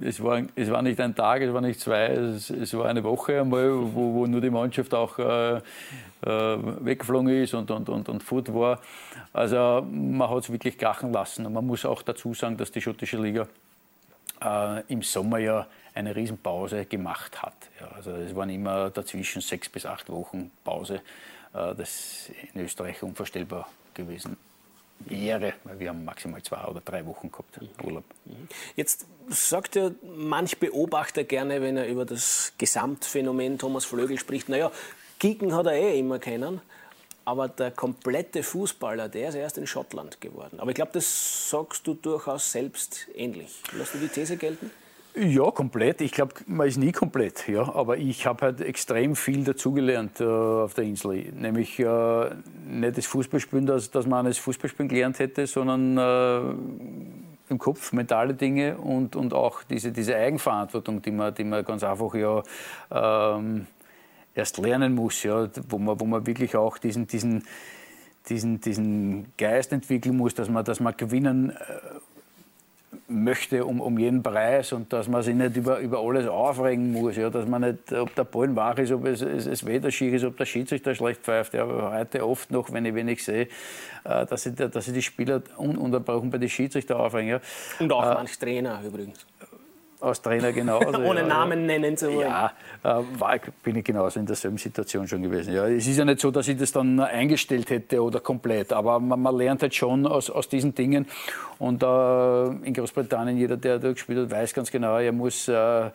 [0.00, 3.02] es war, es war nicht ein Tag, es war nicht zwei, es, es war eine
[3.02, 5.62] Woche einmal, wo, wo nur die Mannschaft auch äh, äh,
[6.22, 8.80] weggeflogen ist und, und, und, und fort war.
[9.32, 11.46] Also man hat es wirklich krachen lassen.
[11.46, 13.46] Und man muss auch dazu sagen, dass die schottische Liga
[14.42, 17.54] äh, im Sommer ja eine Riesenpause gemacht hat.
[17.80, 20.96] Ja, also es waren immer dazwischen sechs bis acht Wochen Pause.
[21.54, 24.36] Äh, das ist in Österreich unvorstellbar gewesen
[25.00, 28.04] wäre, weil wir haben maximal zwei oder drei Wochen gehabt Urlaub.
[28.76, 34.70] Jetzt sagt ja manch Beobachter gerne, wenn er über das Gesamtphänomen Thomas Flögel spricht, naja,
[35.18, 36.60] kicken hat er eh immer kennen,
[37.24, 40.60] aber der komplette Fußballer, der ist erst in Schottland geworden.
[40.60, 43.62] Aber ich glaube, das sagst du durchaus selbst ähnlich.
[43.72, 44.70] Lass du die These gelten?
[45.18, 46.02] Ja, komplett.
[46.02, 47.48] Ich glaube, man ist nie komplett.
[47.48, 47.74] Ja.
[47.74, 51.32] Aber ich habe halt extrem viel dazugelernt äh, auf der Insel.
[51.32, 52.30] Nämlich äh,
[52.68, 56.54] nicht das Fußballspielen, dass, dass man das Fußballspielen gelernt hätte, sondern äh,
[57.48, 61.82] im Kopf mentale Dinge und, und auch diese, diese Eigenverantwortung, die man, die man ganz
[61.82, 62.42] einfach ja
[62.90, 63.66] ähm,
[64.34, 67.44] erst lernen muss, ja, wo, man, wo man wirklich auch diesen, diesen,
[68.28, 71.54] diesen, diesen Geist entwickeln muss, dass man, dass man gewinnen äh,
[73.08, 77.16] möchte um, um jeden Preis und dass man sich nicht über, über alles aufregen muss.
[77.16, 80.14] Ja, dass man nicht, ob der Ball wach ist, ob es, es, es Wetter schief
[80.14, 81.54] ist, ob der Schiedsrichter schlecht pfeift.
[81.54, 83.48] Ja, heute oft noch, wenn ich wenig sehe,
[84.04, 87.30] äh, dass sich dass die Spieler ununterbrochen bei den Schiedsrichter aufregen.
[87.30, 87.40] Ja.
[87.78, 89.26] Und auch äh, manch Trainer übrigens
[90.00, 90.98] als Trainer genauso.
[91.04, 91.26] Ohne ja.
[91.26, 92.28] Namen nennen zu wollen.
[92.28, 95.54] Ja, äh, war, bin ich genauso in derselben Situation schon gewesen.
[95.54, 99.00] Ja, es ist ja nicht so, dass ich das dann eingestellt hätte oder komplett, aber
[99.00, 101.06] man, man lernt halt schon aus, aus diesen Dingen.
[101.58, 105.90] Und äh, in Großbritannien, jeder, der da gespielt hat, weiß ganz genau, er muss äh,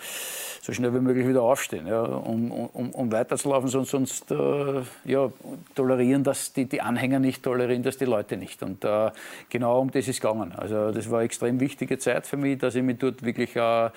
[0.61, 3.69] so schnell wie möglich wieder aufstehen, ja, um, um, um weiterzulaufen.
[3.69, 5.31] Sonst, sonst äh, ja,
[5.75, 8.63] tolerieren das die, die Anhänger nicht, tolerieren das die Leute nicht.
[8.63, 9.11] Und äh,
[9.49, 10.53] genau um das ist es gegangen.
[10.55, 13.85] Also das war eine extrem wichtige Zeit für mich, dass ich mich dort wirklich äh,
[13.85, 13.89] äh,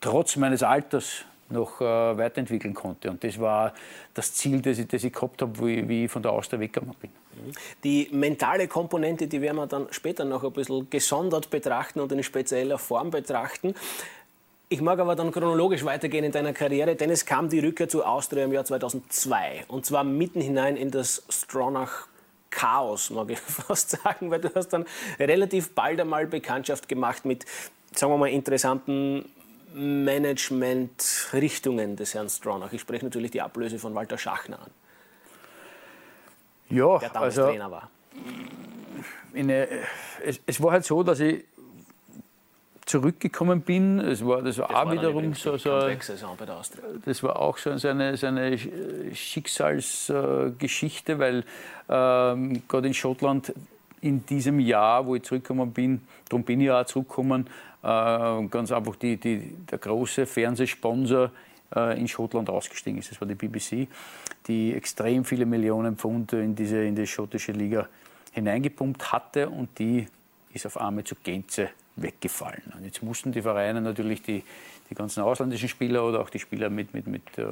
[0.00, 3.10] trotz meines Alters noch äh, weiterentwickeln konnte.
[3.10, 3.72] Und das war
[4.14, 6.94] das Ziel, das ich, das ich gehabt habe, wie, wie ich von der Austria weggegangen
[7.00, 7.10] bin.
[7.84, 12.22] Die mentale Komponente, die werden wir dann später noch ein bisschen gesondert betrachten und in
[12.22, 13.74] spezieller Form betrachten.
[14.68, 18.04] Ich mag aber dann chronologisch weitergehen in deiner Karriere, denn es kam die Rückkehr zu
[18.04, 22.08] Austria im Jahr 2002 und zwar mitten hinein in das Stronach
[22.50, 24.86] Chaos, mag ich fast sagen, weil du hast dann
[25.18, 27.44] relativ bald einmal Bekanntschaft gemacht mit
[27.98, 29.24] sagen wir mal, interessanten
[29.74, 32.72] Management-Richtungen des Herrn Stronach.
[32.72, 34.70] Ich spreche natürlich die Ablöse von Walter Schachner an.
[36.70, 37.90] Ja, der damals also, Trainer war.
[39.34, 39.68] Eine,
[40.24, 41.44] es, es, war halt so, dass ich
[42.86, 44.00] zurückgekommen bin.
[44.00, 45.90] Es war, das war das auch war wiederum so, so
[47.04, 48.58] das war auch so eine, so eine
[49.14, 51.44] Schicksalsgeschichte, weil
[51.88, 53.52] ähm, gerade in Schottland
[54.00, 57.48] in diesem Jahr, wo ich zurückgekommen bin, darum bin ich auch zurückgekommen,
[57.82, 61.30] äh, ganz einfach die, die, der große Fernsehsponsor äh,
[61.76, 63.10] in Schottland ausgestiegen ist.
[63.10, 63.88] Das war die BBC,
[64.46, 67.88] die extrem viele Millionen Pfund in diese in die schottische Liga
[68.32, 70.06] hineingepumpt hatte und die
[70.52, 72.72] ist auf einmal zur Gänze weggefallen.
[72.76, 74.42] Und jetzt mussten die Vereine natürlich die,
[74.90, 77.44] die ganzen ausländischen Spieler oder auch die Spieler mit, mit, mit äh,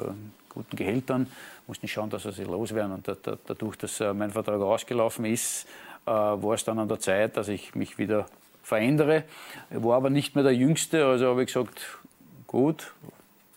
[0.48, 1.26] guten Gehältern,
[1.66, 2.92] mussten schauen, dass sie loswerden.
[2.92, 5.66] Und da, da, dadurch, dass äh, mein Vertrag ausgelaufen ist,
[6.06, 8.26] äh, war es dann an der Zeit, dass ich mich wieder
[8.62, 9.24] verändere.
[9.70, 11.98] Ich war aber nicht mehr der Jüngste, also habe ich gesagt,
[12.46, 12.92] gut,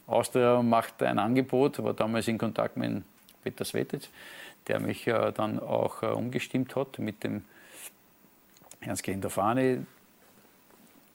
[0.07, 3.03] Austria macht ein Angebot, war damals in Kontakt mit
[3.43, 4.09] Peter Svetic,
[4.67, 7.43] der mich äh, dann auch äh, umgestimmt hat, mit dem
[8.79, 9.85] Ernst Fahne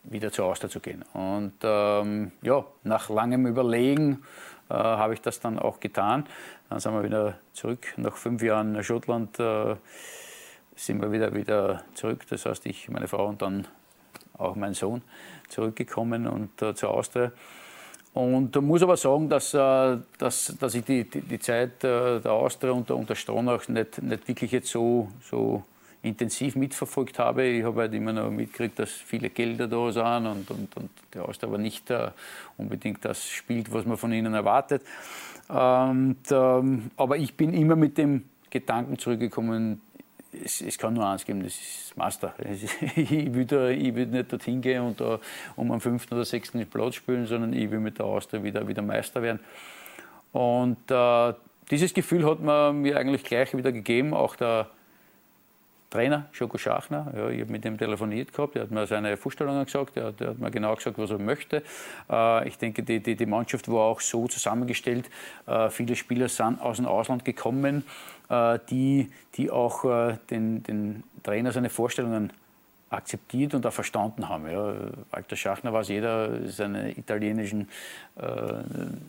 [0.05, 1.05] wieder zu Austria zu gehen.
[1.13, 4.25] Und ähm, ja, nach langem Überlegen
[4.69, 6.27] äh, habe ich das dann auch getan.
[6.69, 9.77] Dann sind wir wieder zurück, nach fünf Jahren Schottland äh,
[10.75, 12.27] sind wir wieder, wieder zurück.
[12.29, 13.69] Das heißt, ich, meine Frau und dann
[14.39, 15.03] auch mein Sohn,
[15.49, 17.33] zurückgekommen und äh, zur Austria.
[18.15, 22.33] Und muss aber sagen, dass, äh, dass, dass ich die, die, die Zeit äh, der
[22.33, 25.63] Austria und der, Stronach nicht, nicht wirklich jetzt so, so
[26.03, 27.45] intensiv mitverfolgt habe.
[27.45, 31.27] Ich habe halt immer noch mitgekriegt, dass viele Gelder da sind und, und, und der
[31.27, 32.11] Austria aber nicht äh,
[32.59, 34.83] unbedingt das spielt, was man von ihnen erwartet.
[35.49, 39.81] Und, ähm, aber ich bin immer mit dem Gedanken zurückgekommen,
[40.33, 42.35] es, es, kann nur eins geben, das ist Master.
[42.97, 45.19] ich, will da, nicht dorthin gehen und da
[45.57, 48.83] um einen fünften oder sechsten Platz spielen, sondern ich will mit der Austria wieder, wieder
[48.83, 49.41] Meister werden.
[50.33, 51.35] Und äh,
[51.71, 54.69] dieses Gefühl hat man mir eigentlich gleich wieder gegeben, auch der
[55.93, 59.65] Trainer, Schoko Schachner, ja, ich habe mit ihm telefoniert gehabt, er hat mir seine Vorstellungen
[59.67, 61.63] gesagt, er hat, er hat, mir genau gesagt, was er möchte.
[62.11, 65.11] Äh, ich denke, die, die, die, Mannschaft war auch so zusammengestellt,
[65.47, 67.85] äh, viele Spieler sind aus dem Ausland gekommen,
[68.31, 72.33] äh, die, die auch äh, den, den Trainer seine Vorstellungen
[72.93, 74.51] akzeptiert und auch verstanden haben.
[74.51, 74.75] Ja.
[75.11, 77.69] Walter Schachner weiß jeder, seine italienischen,
[78.17, 78.25] äh,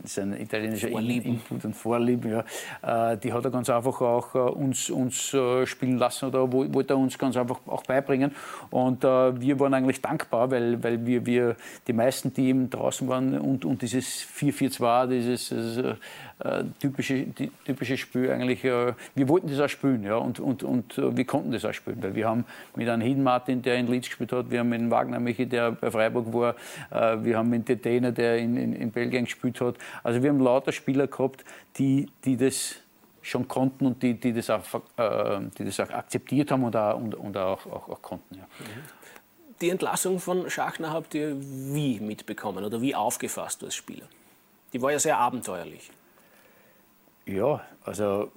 [0.05, 1.33] seine italienische Vorlieben.
[1.33, 3.11] Input und Vorlieben, ja.
[3.11, 6.93] Äh, die hat er ganz einfach auch äh, uns, uns äh, spielen lassen oder wollte
[6.93, 8.31] er uns ganz einfach auch beibringen.
[8.69, 11.55] Und äh, wir waren eigentlich dankbar, weil, weil wir, wir
[11.87, 15.97] die meisten, die eben draußen waren und, und dieses 4-4-2, dieses, dieses
[16.43, 20.97] äh, typische, die, typische Spiel eigentlich, wir wollten das auch spielen ja, und, und, und
[20.97, 24.07] wir konnten das auch spielen, weil wir haben mit einem Hidden Martin, der in Leeds
[24.07, 26.55] gespielt hat, wir haben einen Wagner Michi, der bei Freiburg war,
[26.91, 29.75] äh, wir haben einen Tetena, der in, in, in Belgien gespielt hat.
[30.03, 31.43] Also wir haben lauter Spieler gehabt,
[31.77, 32.75] die, die das
[33.21, 34.61] schon konnten und die, die, das, auch,
[34.97, 38.35] äh, die das auch akzeptiert haben und auch, und, und auch, auch, auch konnten.
[38.35, 38.47] Ja.
[39.61, 44.07] Die Entlassung von Schachner habt ihr wie mitbekommen oder wie aufgefasst als Spieler?
[44.73, 45.89] Die war ja sehr abenteuerlich.
[47.25, 48.31] Ja, also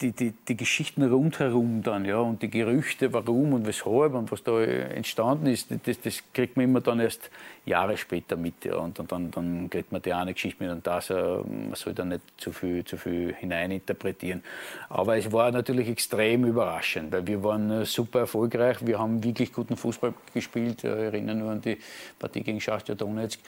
[0.00, 4.42] die, die, die Geschichten rundherum dann, ja, und die Gerüchte, warum und weshalb und was
[4.44, 7.30] da entstanden ist, das, das kriegt man immer dann erst
[7.66, 10.86] Jahre später mit, ja, und, und dann, dann kriegt man die eine Geschichte mit und
[10.86, 14.42] das, äh, man soll da nicht zu viel, zu viel hineininterpretieren.
[14.88, 19.52] Aber es war natürlich extrem überraschend, weil wir waren äh, super erfolgreich, wir haben wirklich
[19.52, 21.78] guten Fußball gespielt, ich erinnere nur an die
[22.18, 23.40] Partie gegen Schachtja Donetsk,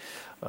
[0.43, 0.47] äh,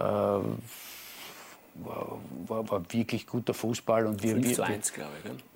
[1.75, 4.05] war, war, war, wirklich guter Fußball.
[4.05, 5.11] Und wir, 5 zu 1, glaube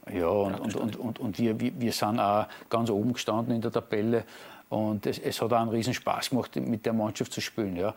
[0.08, 0.16] ich.
[0.16, 3.72] Ja, und, und, und, und, und wir, wir sind auch ganz oben gestanden in der
[3.72, 4.24] Tabelle.
[4.70, 7.76] Und es, es hat auch einen riesen Spaß gemacht, mit der Mannschaft zu spielen.
[7.76, 7.94] Ja.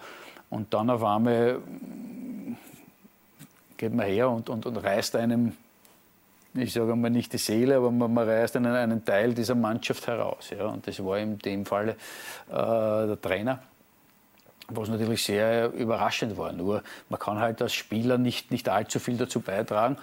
[0.50, 1.60] Und dann auf einmal
[3.76, 5.52] geht man her und, und, und reißt einem,
[6.54, 10.06] ich sage mal nicht die Seele, aber man, man reißt einen, einen Teil dieser Mannschaft
[10.06, 10.50] heraus.
[10.50, 10.66] Ja.
[10.66, 11.94] Und das war in dem Fall äh,
[12.48, 13.62] der Trainer
[14.68, 16.52] was natürlich sehr überraschend war.
[16.52, 19.96] Nur man kann halt als Spieler nicht, nicht allzu viel dazu beitragen.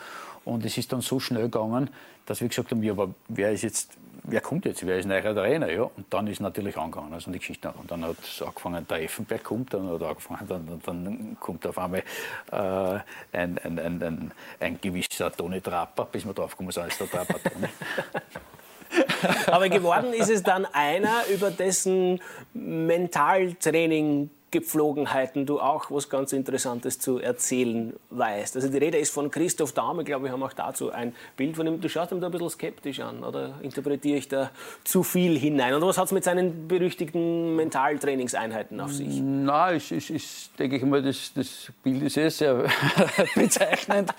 [0.43, 1.89] Und es ist dann so schnell gegangen,
[2.25, 3.91] dass wir gesagt haben, ja, aber wer ist jetzt,
[4.23, 5.71] wer kommt jetzt, wer ist neuer Trainer?
[5.71, 7.71] Ja, und dann ist natürlich angegangen, also die Geschichte.
[7.79, 11.77] Und dann hat es angefangen, der Effenberg kommt, dann hat angefangen, dann, dann kommt auf
[11.77, 12.03] einmal
[12.51, 12.99] äh,
[13.37, 17.09] ein, ein, ein, ein, ein gewisser Toni Trapper, bis wir drauf kommen, so ist der
[17.09, 17.67] Trapper Toni.
[19.47, 22.19] Aber geworden ist es dann einer, über dessen
[22.53, 28.55] Mentaltraining Gepflogenheiten du auch was ganz Interessantes zu erzählen weißt.
[28.55, 31.57] Also die Rede ist von Christoph Dahme, ich glaube, wir haben auch dazu ein Bild
[31.57, 31.81] von ihm.
[31.81, 34.51] Du schaust ihm da ein bisschen skeptisch an, oder interpretiere ich da
[34.85, 35.73] zu viel hinein?
[35.73, 39.19] Oder was hat es mit seinen berüchtigten Mentaltrainingseinheiten auf sich?
[39.19, 42.63] Nein, ich, ich, ich denke ich mal, das, das Bild ist eh sehr
[43.35, 44.13] bezeichnend,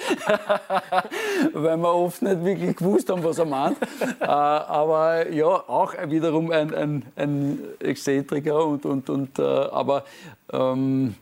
[1.55, 3.79] weil wir oft nicht wirklich gewusst haben, was er meint.
[4.21, 10.05] Äh, aber ja, auch wiederum ein, ein, ein Exzentriker und, und, und äh, aber
[10.53, 11.15] ähm,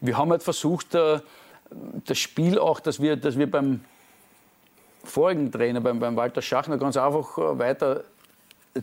[0.00, 1.20] wir haben halt versucht, äh,
[2.06, 3.80] das Spiel auch, dass wir, dass wir beim
[5.04, 8.04] vorigen Trainer, beim, beim Walter Schachner, ganz einfach äh, weiter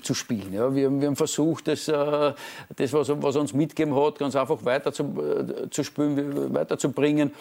[0.01, 0.53] zu spielen.
[0.53, 2.34] Ja, wir, wir haben versucht, das, äh,
[2.76, 7.34] das was, was er uns mitgegeben hat, ganz einfach weiter zu, äh, zu spielen, weiterzubringen.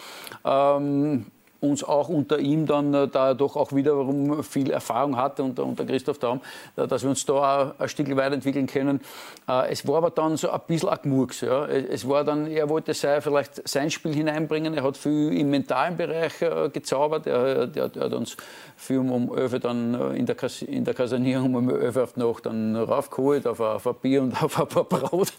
[0.43, 1.25] Ähm,
[1.61, 5.65] uns auch unter ihm dann, äh, da er doch auch wiederum viel Erfahrung hatte unter,
[5.65, 6.41] unter Christoph Daum,
[6.75, 9.01] äh, dass wir uns da ein Stück weiterentwickeln können.
[9.47, 11.41] Äh, es war aber dann so ein bisschen ein Murks.
[11.41, 11.65] Ja.
[11.65, 14.73] Es war dann, er wollte sei, vielleicht sein Spiel hineinbringen.
[14.73, 16.39] Er hat viel im mentalen Bereich
[16.73, 17.27] gezaubert.
[17.27, 18.37] Er, der, der hat uns
[18.75, 22.45] viel um, 11 dann in der, Kas in der Kasernierung um 11 auf die Nacht
[22.45, 25.33] dann raufgeholt auf, auf ein Bier und auf ein paar Brot.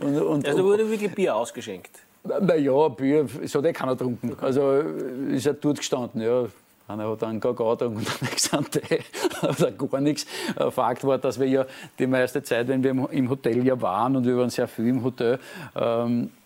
[0.00, 1.90] Und, und, also wurde wirklich Bier ausgeschenkt?
[2.24, 4.34] Naja, Bier, es hat eh keiner getrunken.
[4.40, 4.72] Also
[5.30, 6.46] ist er dort gestanden, ja.
[6.86, 10.26] Einer hat einen Kakao getrunken und der nächste hat gar nichts.
[10.70, 11.66] Fakt war, dass wir ja
[11.98, 15.02] die meiste Zeit, wenn wir im Hotel ja waren und wir waren sehr viel im
[15.02, 15.38] Hotel,
[15.74, 16.43] ähm, äh,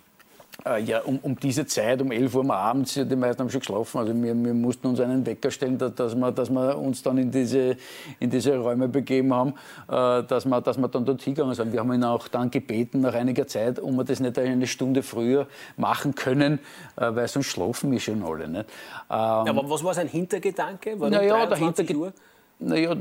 [0.77, 4.15] ja, um, um, diese Zeit, um 11 Uhr abends, die meisten haben schon geschlafen, also
[4.15, 7.31] wir, wir mussten uns einen Wecker stellen, dass, dass, wir, dass wir uns dann in
[7.31, 7.77] diese,
[8.21, 9.55] in diese Räume begeben haben,
[9.89, 11.73] äh, dass, wir, dass wir dann dort hingegangen sind.
[11.73, 15.03] Wir haben ihn auch dann gebeten, nach einiger Zeit, ob wir das nicht eine Stunde
[15.03, 15.47] früher
[15.77, 16.59] machen können,
[16.97, 18.49] äh, weil sonst schlafen wir schon alle.
[18.49, 18.69] Nicht?
[19.11, 20.97] Ähm, ja, aber was war sein Hintergedanke?
[20.97, 22.13] naja, der Hintergedanke
[22.59, 22.97] naja,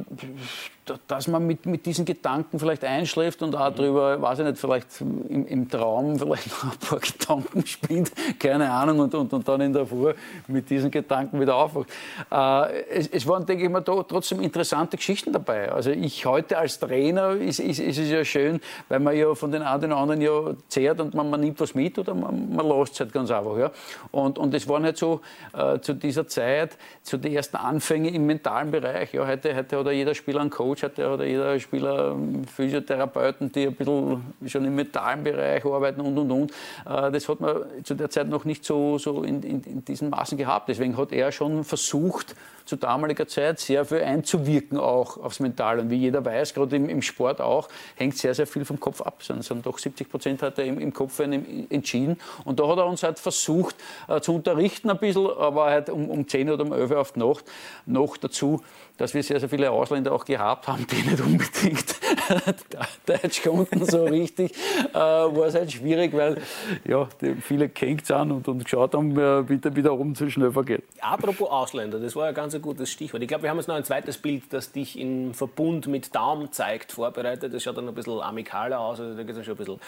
[1.08, 5.02] dass man mit, mit diesen Gedanken vielleicht einschläft und auch darüber, weiß ich nicht, vielleicht
[5.02, 9.62] im, im Traum vielleicht noch ein paar Gedanken spinnt, keine Ahnung, und, und, und dann
[9.62, 10.14] in der Früh
[10.48, 11.88] mit diesen Gedanken wieder aufwacht.
[12.32, 15.72] Äh, es, es, waren, denke ich mal, trotzdem interessante Geschichten dabei.
[15.72, 18.60] Also ich heute als Trainer ist, ist, ist es ja schön,
[18.90, 21.74] weil man ja von den einen oder anderen ja zehrt und man, man nimmt was
[21.74, 23.58] mit oder man, man lässt es halt ganz einfach.
[23.58, 23.72] Ja.
[24.12, 25.22] Und, und es waren halt so
[25.54, 29.90] äh, zu dieser Zeit, zu den ersten Anfängen im mentalen Bereich, ja, heute heute, heute
[29.90, 34.22] hat jeder Spieler einen Coach Coach hat ja jeder Spieler ähm, Physiotherapeuten, die ein bisschen
[34.46, 36.52] schon im mentalen Bereich arbeiten und und und.
[36.86, 40.10] Äh, das hat man zu der Zeit noch nicht so, so in, in, in diesen
[40.10, 40.70] Maßen gehabt.
[40.70, 45.82] Deswegen hat er schon versucht, zu damaliger Zeit sehr viel einzuwirken auch aufs Mentale.
[45.82, 49.02] Und wie jeder weiß, gerade im, im Sport auch, hängt sehr, sehr viel vom Kopf
[49.02, 49.24] ab.
[49.24, 52.18] Sondern doch 70 Prozent hat er im, im Kopf entschieden.
[52.44, 53.76] Und da hat er uns halt versucht
[54.08, 57.12] äh, zu unterrichten ein bisschen, aber halt um, um 10 oder um 11 Uhr auf
[57.14, 57.46] die Nacht
[57.86, 58.62] noch dazu
[58.98, 61.96] dass wir sehr, sehr viele Ausländer auch gehabt haben, die nicht unbedingt
[63.06, 64.54] Deutsch konnten so richtig,
[64.94, 66.42] äh, war es halt schwierig, weil
[66.86, 67.08] ja,
[67.42, 70.84] viele gehängt sind und, und geschaut haben, äh, wie der wiederum zu schnell vergeht.
[71.00, 73.22] Apropos Ausländer, das war ja ganz ein gutes Stichwort.
[73.22, 76.52] Ich glaube, wir haben jetzt noch ein zweites Bild, das dich im Verbund mit Daum
[76.52, 77.54] zeigt, vorbereitet.
[77.54, 79.80] Das schaut dann ein bisschen amikaler aus, also da geht es schon ein bisschen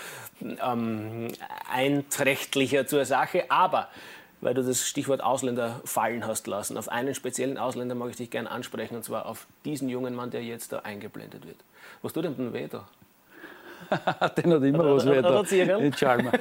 [0.64, 1.28] ähm,
[1.72, 3.46] einträchtlicher zur Sache.
[3.50, 3.90] Aber
[4.42, 6.78] weil du das Stichwort Ausländer fallen hast lassen.
[6.78, 10.32] Auf einen speziellen Ausländer mag ich dich gerne ansprechen, und zwar auf diesen jungen Mann,
[10.32, 11.58] der jetzt da eingeblendet wird.
[12.02, 12.88] Was tut denn denn weh da?
[14.38, 15.92] Den hat immer was weh da.
[15.92, 16.32] Chalma.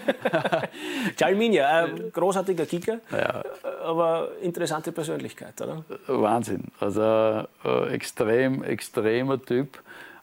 [1.16, 3.42] Chalminia, ein großartiger Kicker, ja.
[3.84, 5.84] aber interessante Persönlichkeit, oder?
[6.08, 6.64] Wahnsinn.
[6.80, 9.78] Also äh, extrem, extremer Typ.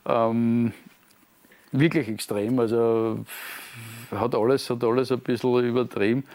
[0.06, 0.74] Ähm,
[1.72, 2.60] wirklich extrem.
[2.60, 3.20] Also
[4.12, 6.26] hat alles, hat alles ein bisschen übertrieben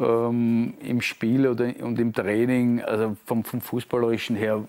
[0.00, 4.64] ähm, im Spiel oder, und im Training, also vom, vom Fußballerischen her,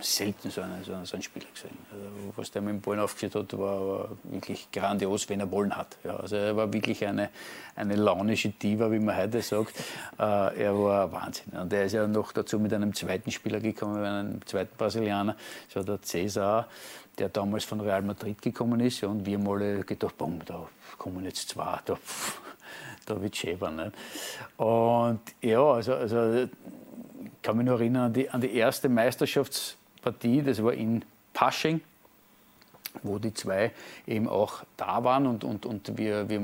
[0.00, 1.76] selten so, eine, so, so ein Spieler gesehen.
[1.92, 2.06] Also,
[2.36, 5.96] was der mit dem Ballen aufgeführt hat, war, war, wirklich grandios, wenn er wollen hat.
[6.04, 7.30] Ja, also er war wirklich eine,
[7.74, 9.78] eine launische Diva, wie man heute sagt.
[10.18, 11.52] Äh, er war Wahnsinn.
[11.58, 15.36] Und er ist ja noch dazu mit einem zweiten Spieler gekommen, mit einem zweiten Brasilianer,
[15.68, 16.68] das war der Cesar,
[17.18, 19.02] der damals von Real Madrid gekommen ist.
[19.04, 20.66] Und wir haben alle gedacht, boom, da
[20.98, 21.78] kommen jetzt zwei.
[21.84, 22.40] Da, pff,
[23.04, 23.70] da wird schäber.
[23.70, 23.92] Nicht?
[24.56, 26.48] Und ja, also, also
[27.42, 31.80] kann mich noch erinnern an die, an die erste Meisterschaftspartie, das war in Pasching
[33.02, 33.72] wo die zwei
[34.06, 36.40] eben auch da waren und, und, und wir, wir,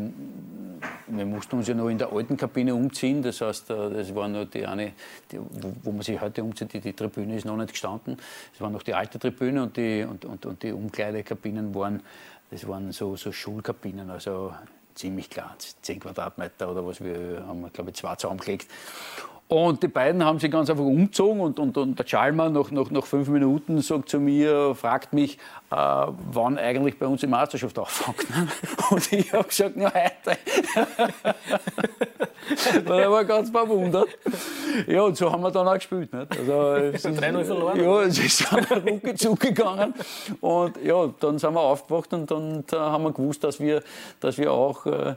[1.06, 4.28] wir mussten uns ja noch in der alten Kabine umziehen, das heißt, äh, das war
[4.28, 4.92] nur die eine,
[5.30, 8.16] die, wo, wo, man sich heute umzieht, die, die, Tribüne ist noch nicht gestanden,
[8.52, 12.02] es war noch die alte Tribüne und die, und, und, und die Umkleidekabinen waren,
[12.50, 14.52] das waren so, so Schulkabinen, also
[15.00, 15.50] ziemlich klein,
[15.82, 17.00] 10 Quadratmeter oder was.
[17.00, 18.70] Wir haben, glaube ich, zwei zusammengelegt.
[19.50, 22.88] Und die beiden haben sich ganz einfach umgezogen und, und, und der Chalmer nach, nach,
[22.92, 25.38] nach fünf Minuten sagt zu mir, fragt mich,
[25.72, 28.28] äh, wann eigentlich bei uns die Meisterschaft anfängt.
[28.90, 30.38] Und ich habe gesagt, nur heute.
[32.92, 34.08] er war ganz verwundert.
[34.86, 36.12] Ja, und so haben wir dann auch gespielt.
[36.12, 36.38] Nicht?
[36.38, 37.80] Also, es ist, 3 verloren.
[37.80, 39.94] Ja, es ist dann rucki zugegangen.
[40.40, 43.82] Und ja, dann sind wir aufgewacht und dann haben wir gewusst, dass wir,
[44.20, 45.16] dass wir auch äh,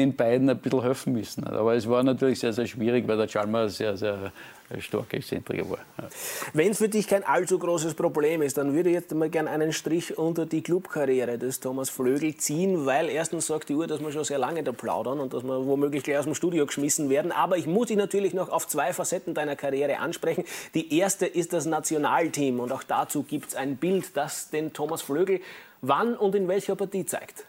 [0.00, 1.44] den beiden ein bisschen helfen müssen.
[1.44, 4.32] Aber es war natürlich sehr, sehr schwierig, weil der Chalmer sehr, sehr
[4.78, 5.78] starker Exzentriker war.
[5.98, 6.08] Ja.
[6.52, 9.50] Wenn es für dich kein allzu großes Problem ist, dann würde ich jetzt mal gerne
[9.50, 14.00] einen Strich unter die Clubkarriere des Thomas Flögel ziehen, weil erstens sagt die Uhr, dass
[14.00, 17.10] wir schon sehr lange da plaudern und dass wir womöglich gleich aus dem Studio geschmissen
[17.10, 17.32] werden.
[17.32, 20.44] Aber ich muss dich natürlich noch auf zwei Facetten deiner Karriere ansprechen.
[20.74, 25.02] Die erste ist das Nationalteam und auch dazu gibt es ein Bild, das den Thomas
[25.02, 25.40] Flögel
[25.82, 27.44] wann und in welcher Partie zeigt.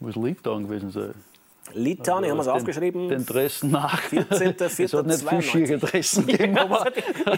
[0.00, 1.14] Muss Litauen gewesen sein.
[1.74, 3.08] Litauen, ich habe es aufgeschrieben.
[3.08, 3.98] Den Dressen nach.
[4.00, 4.54] 14.
[4.54, 4.84] 4.
[4.84, 6.84] Es hat nicht viel schiere Dressen gegeben, ja, aber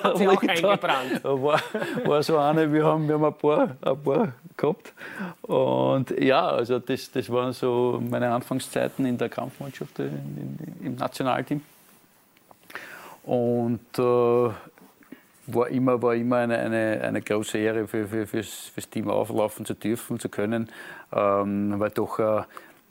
[0.02, 1.24] haben sie auch eingebrannt.
[1.24, 1.60] War,
[2.04, 4.92] war so eine, wir haben, wir haben ein, paar, ein paar gehabt.
[5.42, 10.94] Und ja, also das, das waren so meine Anfangszeiten in der Kampfmannschaft, in, in, im
[10.96, 11.62] Nationalteam.
[13.24, 14.50] Und äh,
[15.48, 19.64] war immer, war immer eine, eine, eine große Ehre für, für, fürs, fürs Team auflaufen
[19.64, 20.68] zu dürfen, zu können
[21.12, 22.42] ähm, weil doch äh,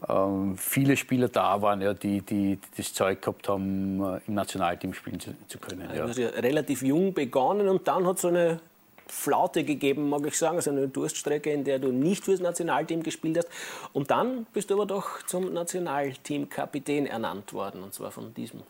[0.08, 4.34] ähm, viele Spieler da waren, ja, die, die, die, das Zeug gehabt haben, äh, im
[4.34, 5.88] Nationalteam spielen zu, zu können.
[5.94, 6.04] Ja.
[6.04, 8.60] Du hast ja relativ jung begonnen und dann hat so eine
[9.08, 13.38] Flaute gegeben, mag ich sagen, also eine Durststrecke, in der du nicht fürs Nationalteam gespielt
[13.38, 13.50] hast.
[13.94, 18.62] Und dann bist du aber doch zum Nationalteamkapitän ernannt worden, und zwar von diesem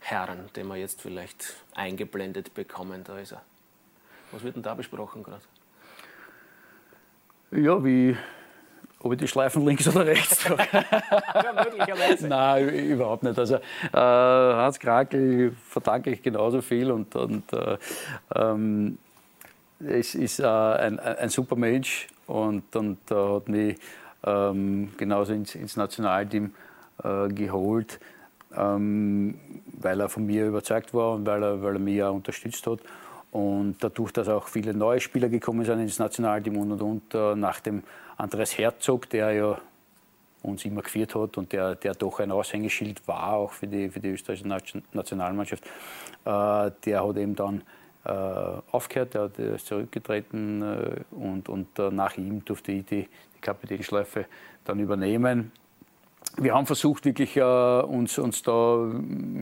[0.00, 3.04] Herrn, den wir jetzt vielleicht eingeblendet bekommen.
[3.04, 3.42] Da ist er.
[4.32, 5.42] Was wird denn da besprochen gerade?
[7.52, 8.16] Ja, wie,
[9.00, 10.62] ob ich die Schleifen links oder rechts trage.
[10.72, 12.28] ja, möglicherweise.
[12.28, 13.38] Nein, überhaupt nicht.
[13.38, 13.60] Also, äh,
[13.92, 17.78] Hans Krakel verdanke ich genauso viel und, und äh,
[18.34, 18.98] ähm,
[19.80, 23.78] es ist äh, ein, ein super Mensch und, und äh, hat mich
[24.24, 26.54] ähm, genauso ins, ins Nationalteam
[27.02, 27.98] äh, geholt,
[28.56, 29.38] ähm,
[29.80, 32.80] weil er von mir überzeugt war und weil er, weil er mich auch unterstützt hat.
[33.30, 37.36] Und dadurch, dass auch viele neue Spieler gekommen sind ins Nationalteam und und und, äh,
[37.36, 37.82] nach dem
[38.16, 39.58] Andreas Herzog, der ja
[40.42, 44.00] uns immer geführt hat und der, der doch ein Aushängeschild war, auch für die, für
[44.00, 44.48] die österreichische
[44.92, 45.64] Nationalmannschaft,
[46.24, 47.62] äh, der hat eben dann
[48.04, 53.40] äh, aufgehört, er ist zurückgetreten äh, und, und äh, nach ihm durfte ich die, die
[53.40, 54.24] Kapitänschleife
[54.64, 55.52] dann übernehmen
[56.36, 58.86] wir haben versucht, wirklich äh, uns, uns da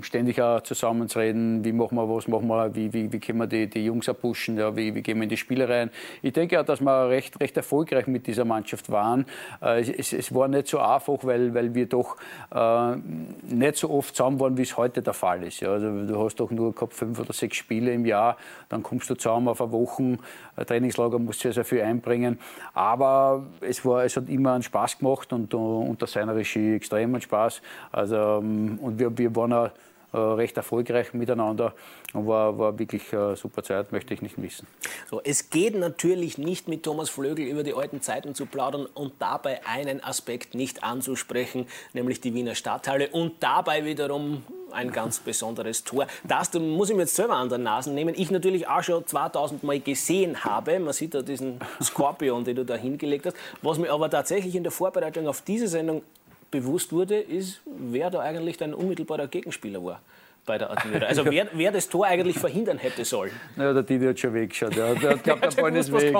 [0.00, 3.68] ständig auch zusammenzureden, wie machen wir, was machen wir, wie, wie, wie können wir die,
[3.68, 5.90] die Jungs pushen, ja, wie, wie gehen wir in die Spiele rein.
[6.22, 9.26] Ich denke auch, dass wir recht, recht erfolgreich mit dieser Mannschaft waren.
[9.62, 12.16] Äh, es, es, war nicht so einfach, weil, weil wir doch
[12.52, 12.96] äh,
[13.42, 15.60] nicht so oft zusammen waren, wie es heute der Fall ist.
[15.60, 15.72] Ja.
[15.72, 18.36] Also, du hast doch nur gehabt fünf oder sechs Spiele im Jahr,
[18.70, 20.18] dann kommst du zusammen auf eine Woche,
[20.56, 22.38] ein Trainingslager musst du sehr, sehr viel einbringen.
[22.74, 27.60] Aber es, war, es hat immer einen Spaß gemacht und unter seiner Regie extremen Spaß.
[27.92, 29.70] Also, ähm, und wir, wir waren auch
[30.10, 31.74] äh, recht erfolgreich miteinander
[32.14, 34.66] und war, war wirklich eine super Zeit, möchte ich nicht missen.
[35.10, 39.12] So, es geht natürlich nicht mit Thomas Flögel über die alten Zeiten zu plaudern und
[39.18, 45.84] dabei einen Aspekt nicht anzusprechen, nämlich die Wiener Stadthalle und dabei wiederum ein ganz besonderes
[45.84, 46.06] Tor.
[46.24, 48.14] Das muss ich mir jetzt selber an der Nase nehmen.
[48.16, 50.80] Ich natürlich auch schon 2000 Mal gesehen habe.
[50.80, 53.36] Man sieht da diesen Skorpion, den du da hingelegt hast.
[53.60, 56.02] Was mir aber tatsächlich in der Vorbereitung auf diese Sendung
[56.50, 60.00] bewusst wurde, ist, wer da eigentlich dein unmittelbarer Gegenspieler war
[60.48, 61.06] bei der Admira.
[61.06, 63.30] Also wer, wer das Tor eigentlich verhindern hätte sollen.
[63.56, 64.74] Ja, der Didi hat schon weggeschaut.
[64.78, 64.94] Ja.
[64.94, 66.16] Der hat glaubt, der Ball ist weg.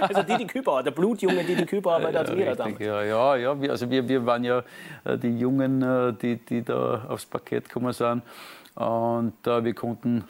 [0.00, 2.78] Also Didi Kübauer, der Blutjunge Didi Kübauer bei der Admira ja, damals.
[2.80, 3.60] Ja, ja, ja.
[3.60, 4.62] Wir, also wir, wir waren ja
[5.04, 8.22] äh, die Jungen, äh, die, die da aufs Parkett gekommen sind.
[8.74, 10.22] Und uh, wir konnten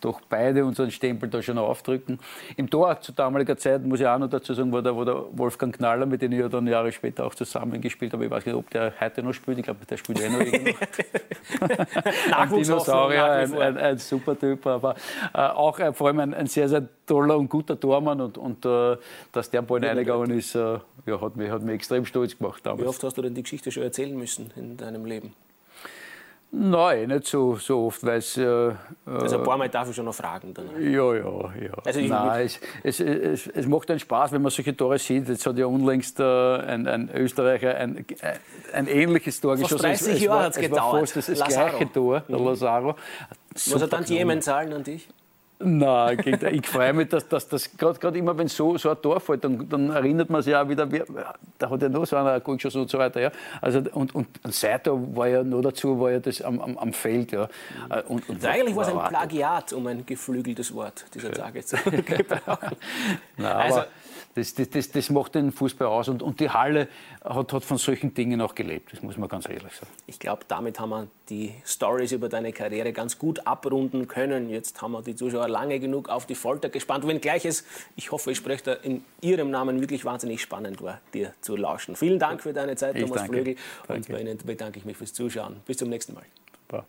[0.00, 2.18] doch beide unseren Stempel da schon aufdrücken.
[2.56, 5.24] Im Tor zu damaliger Zeit, muss ich auch noch dazu sagen, war der, war der
[5.32, 8.24] Wolfgang Knaller, mit dem ich ja dann Jahre später auch zusammengespielt habe.
[8.24, 9.58] Ich weiß nicht, ob der heute noch spielt.
[9.58, 10.78] Ich glaube, der spielt eh noch irgendwo.
[12.34, 14.94] ein Dinosaurier, ein, ein, ein, super Typ, aber
[15.34, 18.20] äh, auch äh, vor allem ein, ein, sehr, sehr toller und guter Tormann.
[18.20, 18.96] Und, und äh,
[19.32, 22.82] dass der Ball reingegangen ist, äh, ja, hat, mich, hat mich extrem stolz gemacht damals.
[22.82, 25.34] Wie oft hast du denn die Geschichte schon erzählen müssen in deinem Leben?
[26.50, 28.38] Nein, nicht so, so oft, weil es.
[28.38, 28.72] Äh,
[29.04, 30.54] also ein paar Mal darf ich schon noch fragen.
[30.54, 30.70] Dann.
[30.80, 31.72] Ja, ja, ja.
[31.84, 35.28] Also Nein, es, es, es, es, macht einen Spaß, wenn man solche Tore sieht.
[35.28, 38.06] Jetzt hat ja unlängst äh, ein, ein, Österreicher ein,
[38.72, 39.78] ein ähnliches Tor geschossen.
[39.78, 40.92] 30 Jahre hat es gedauert.
[40.92, 42.46] War fast das, das gleiche Tor, der mhm.
[42.46, 42.94] Lazaro.
[43.52, 45.06] Muss er dann Jemen zahlen an dich?
[45.60, 46.18] Nein,
[46.52, 49.68] ich freue mich, dass, dass das gerade immer, wenn so, so ein Tor fällt, dann,
[49.68, 51.02] dann erinnert man sich auch wieder, wie,
[51.58, 53.20] da hat ja noch so einer gut geschossen und so weiter.
[53.20, 53.32] Ja.
[53.60, 57.32] Also, und, und Seiter war ja noch dazu, war ja das am, am, am Feld.
[57.32, 57.48] Ja.
[58.06, 62.76] Und, und eigentlich war es ein Plagiat, um ein geflügeltes Wort dieser Tage zu gebrauchen.
[63.36, 63.82] Nein, also,
[64.38, 66.08] das, das, das, das, macht den Fußball aus.
[66.08, 66.88] Und, und die Halle
[67.24, 69.90] hat, hat, von solchen Dingen auch gelebt, das muss man ganz ehrlich sagen.
[70.06, 74.48] Ich glaube, damit haben wir die Stories über deine Karriere ganz gut abrunden können.
[74.48, 77.06] Jetzt haben wir die Zuschauer lange genug auf die Folter gespannt.
[77.06, 77.64] Wenngleich es,
[77.96, 81.96] ich hoffe, ich spreche da in Ihrem Namen wirklich wahnsinnig spannend war, dir zu lauschen.
[81.96, 83.32] Vielen Dank für deine Zeit, ich Thomas danke.
[83.32, 83.54] Flögel.
[83.82, 84.12] Und danke.
[84.12, 85.56] bei Ihnen bedanke ich mich fürs Zuschauen.
[85.66, 86.24] Bis zum nächsten Mal.
[86.68, 86.86] Super.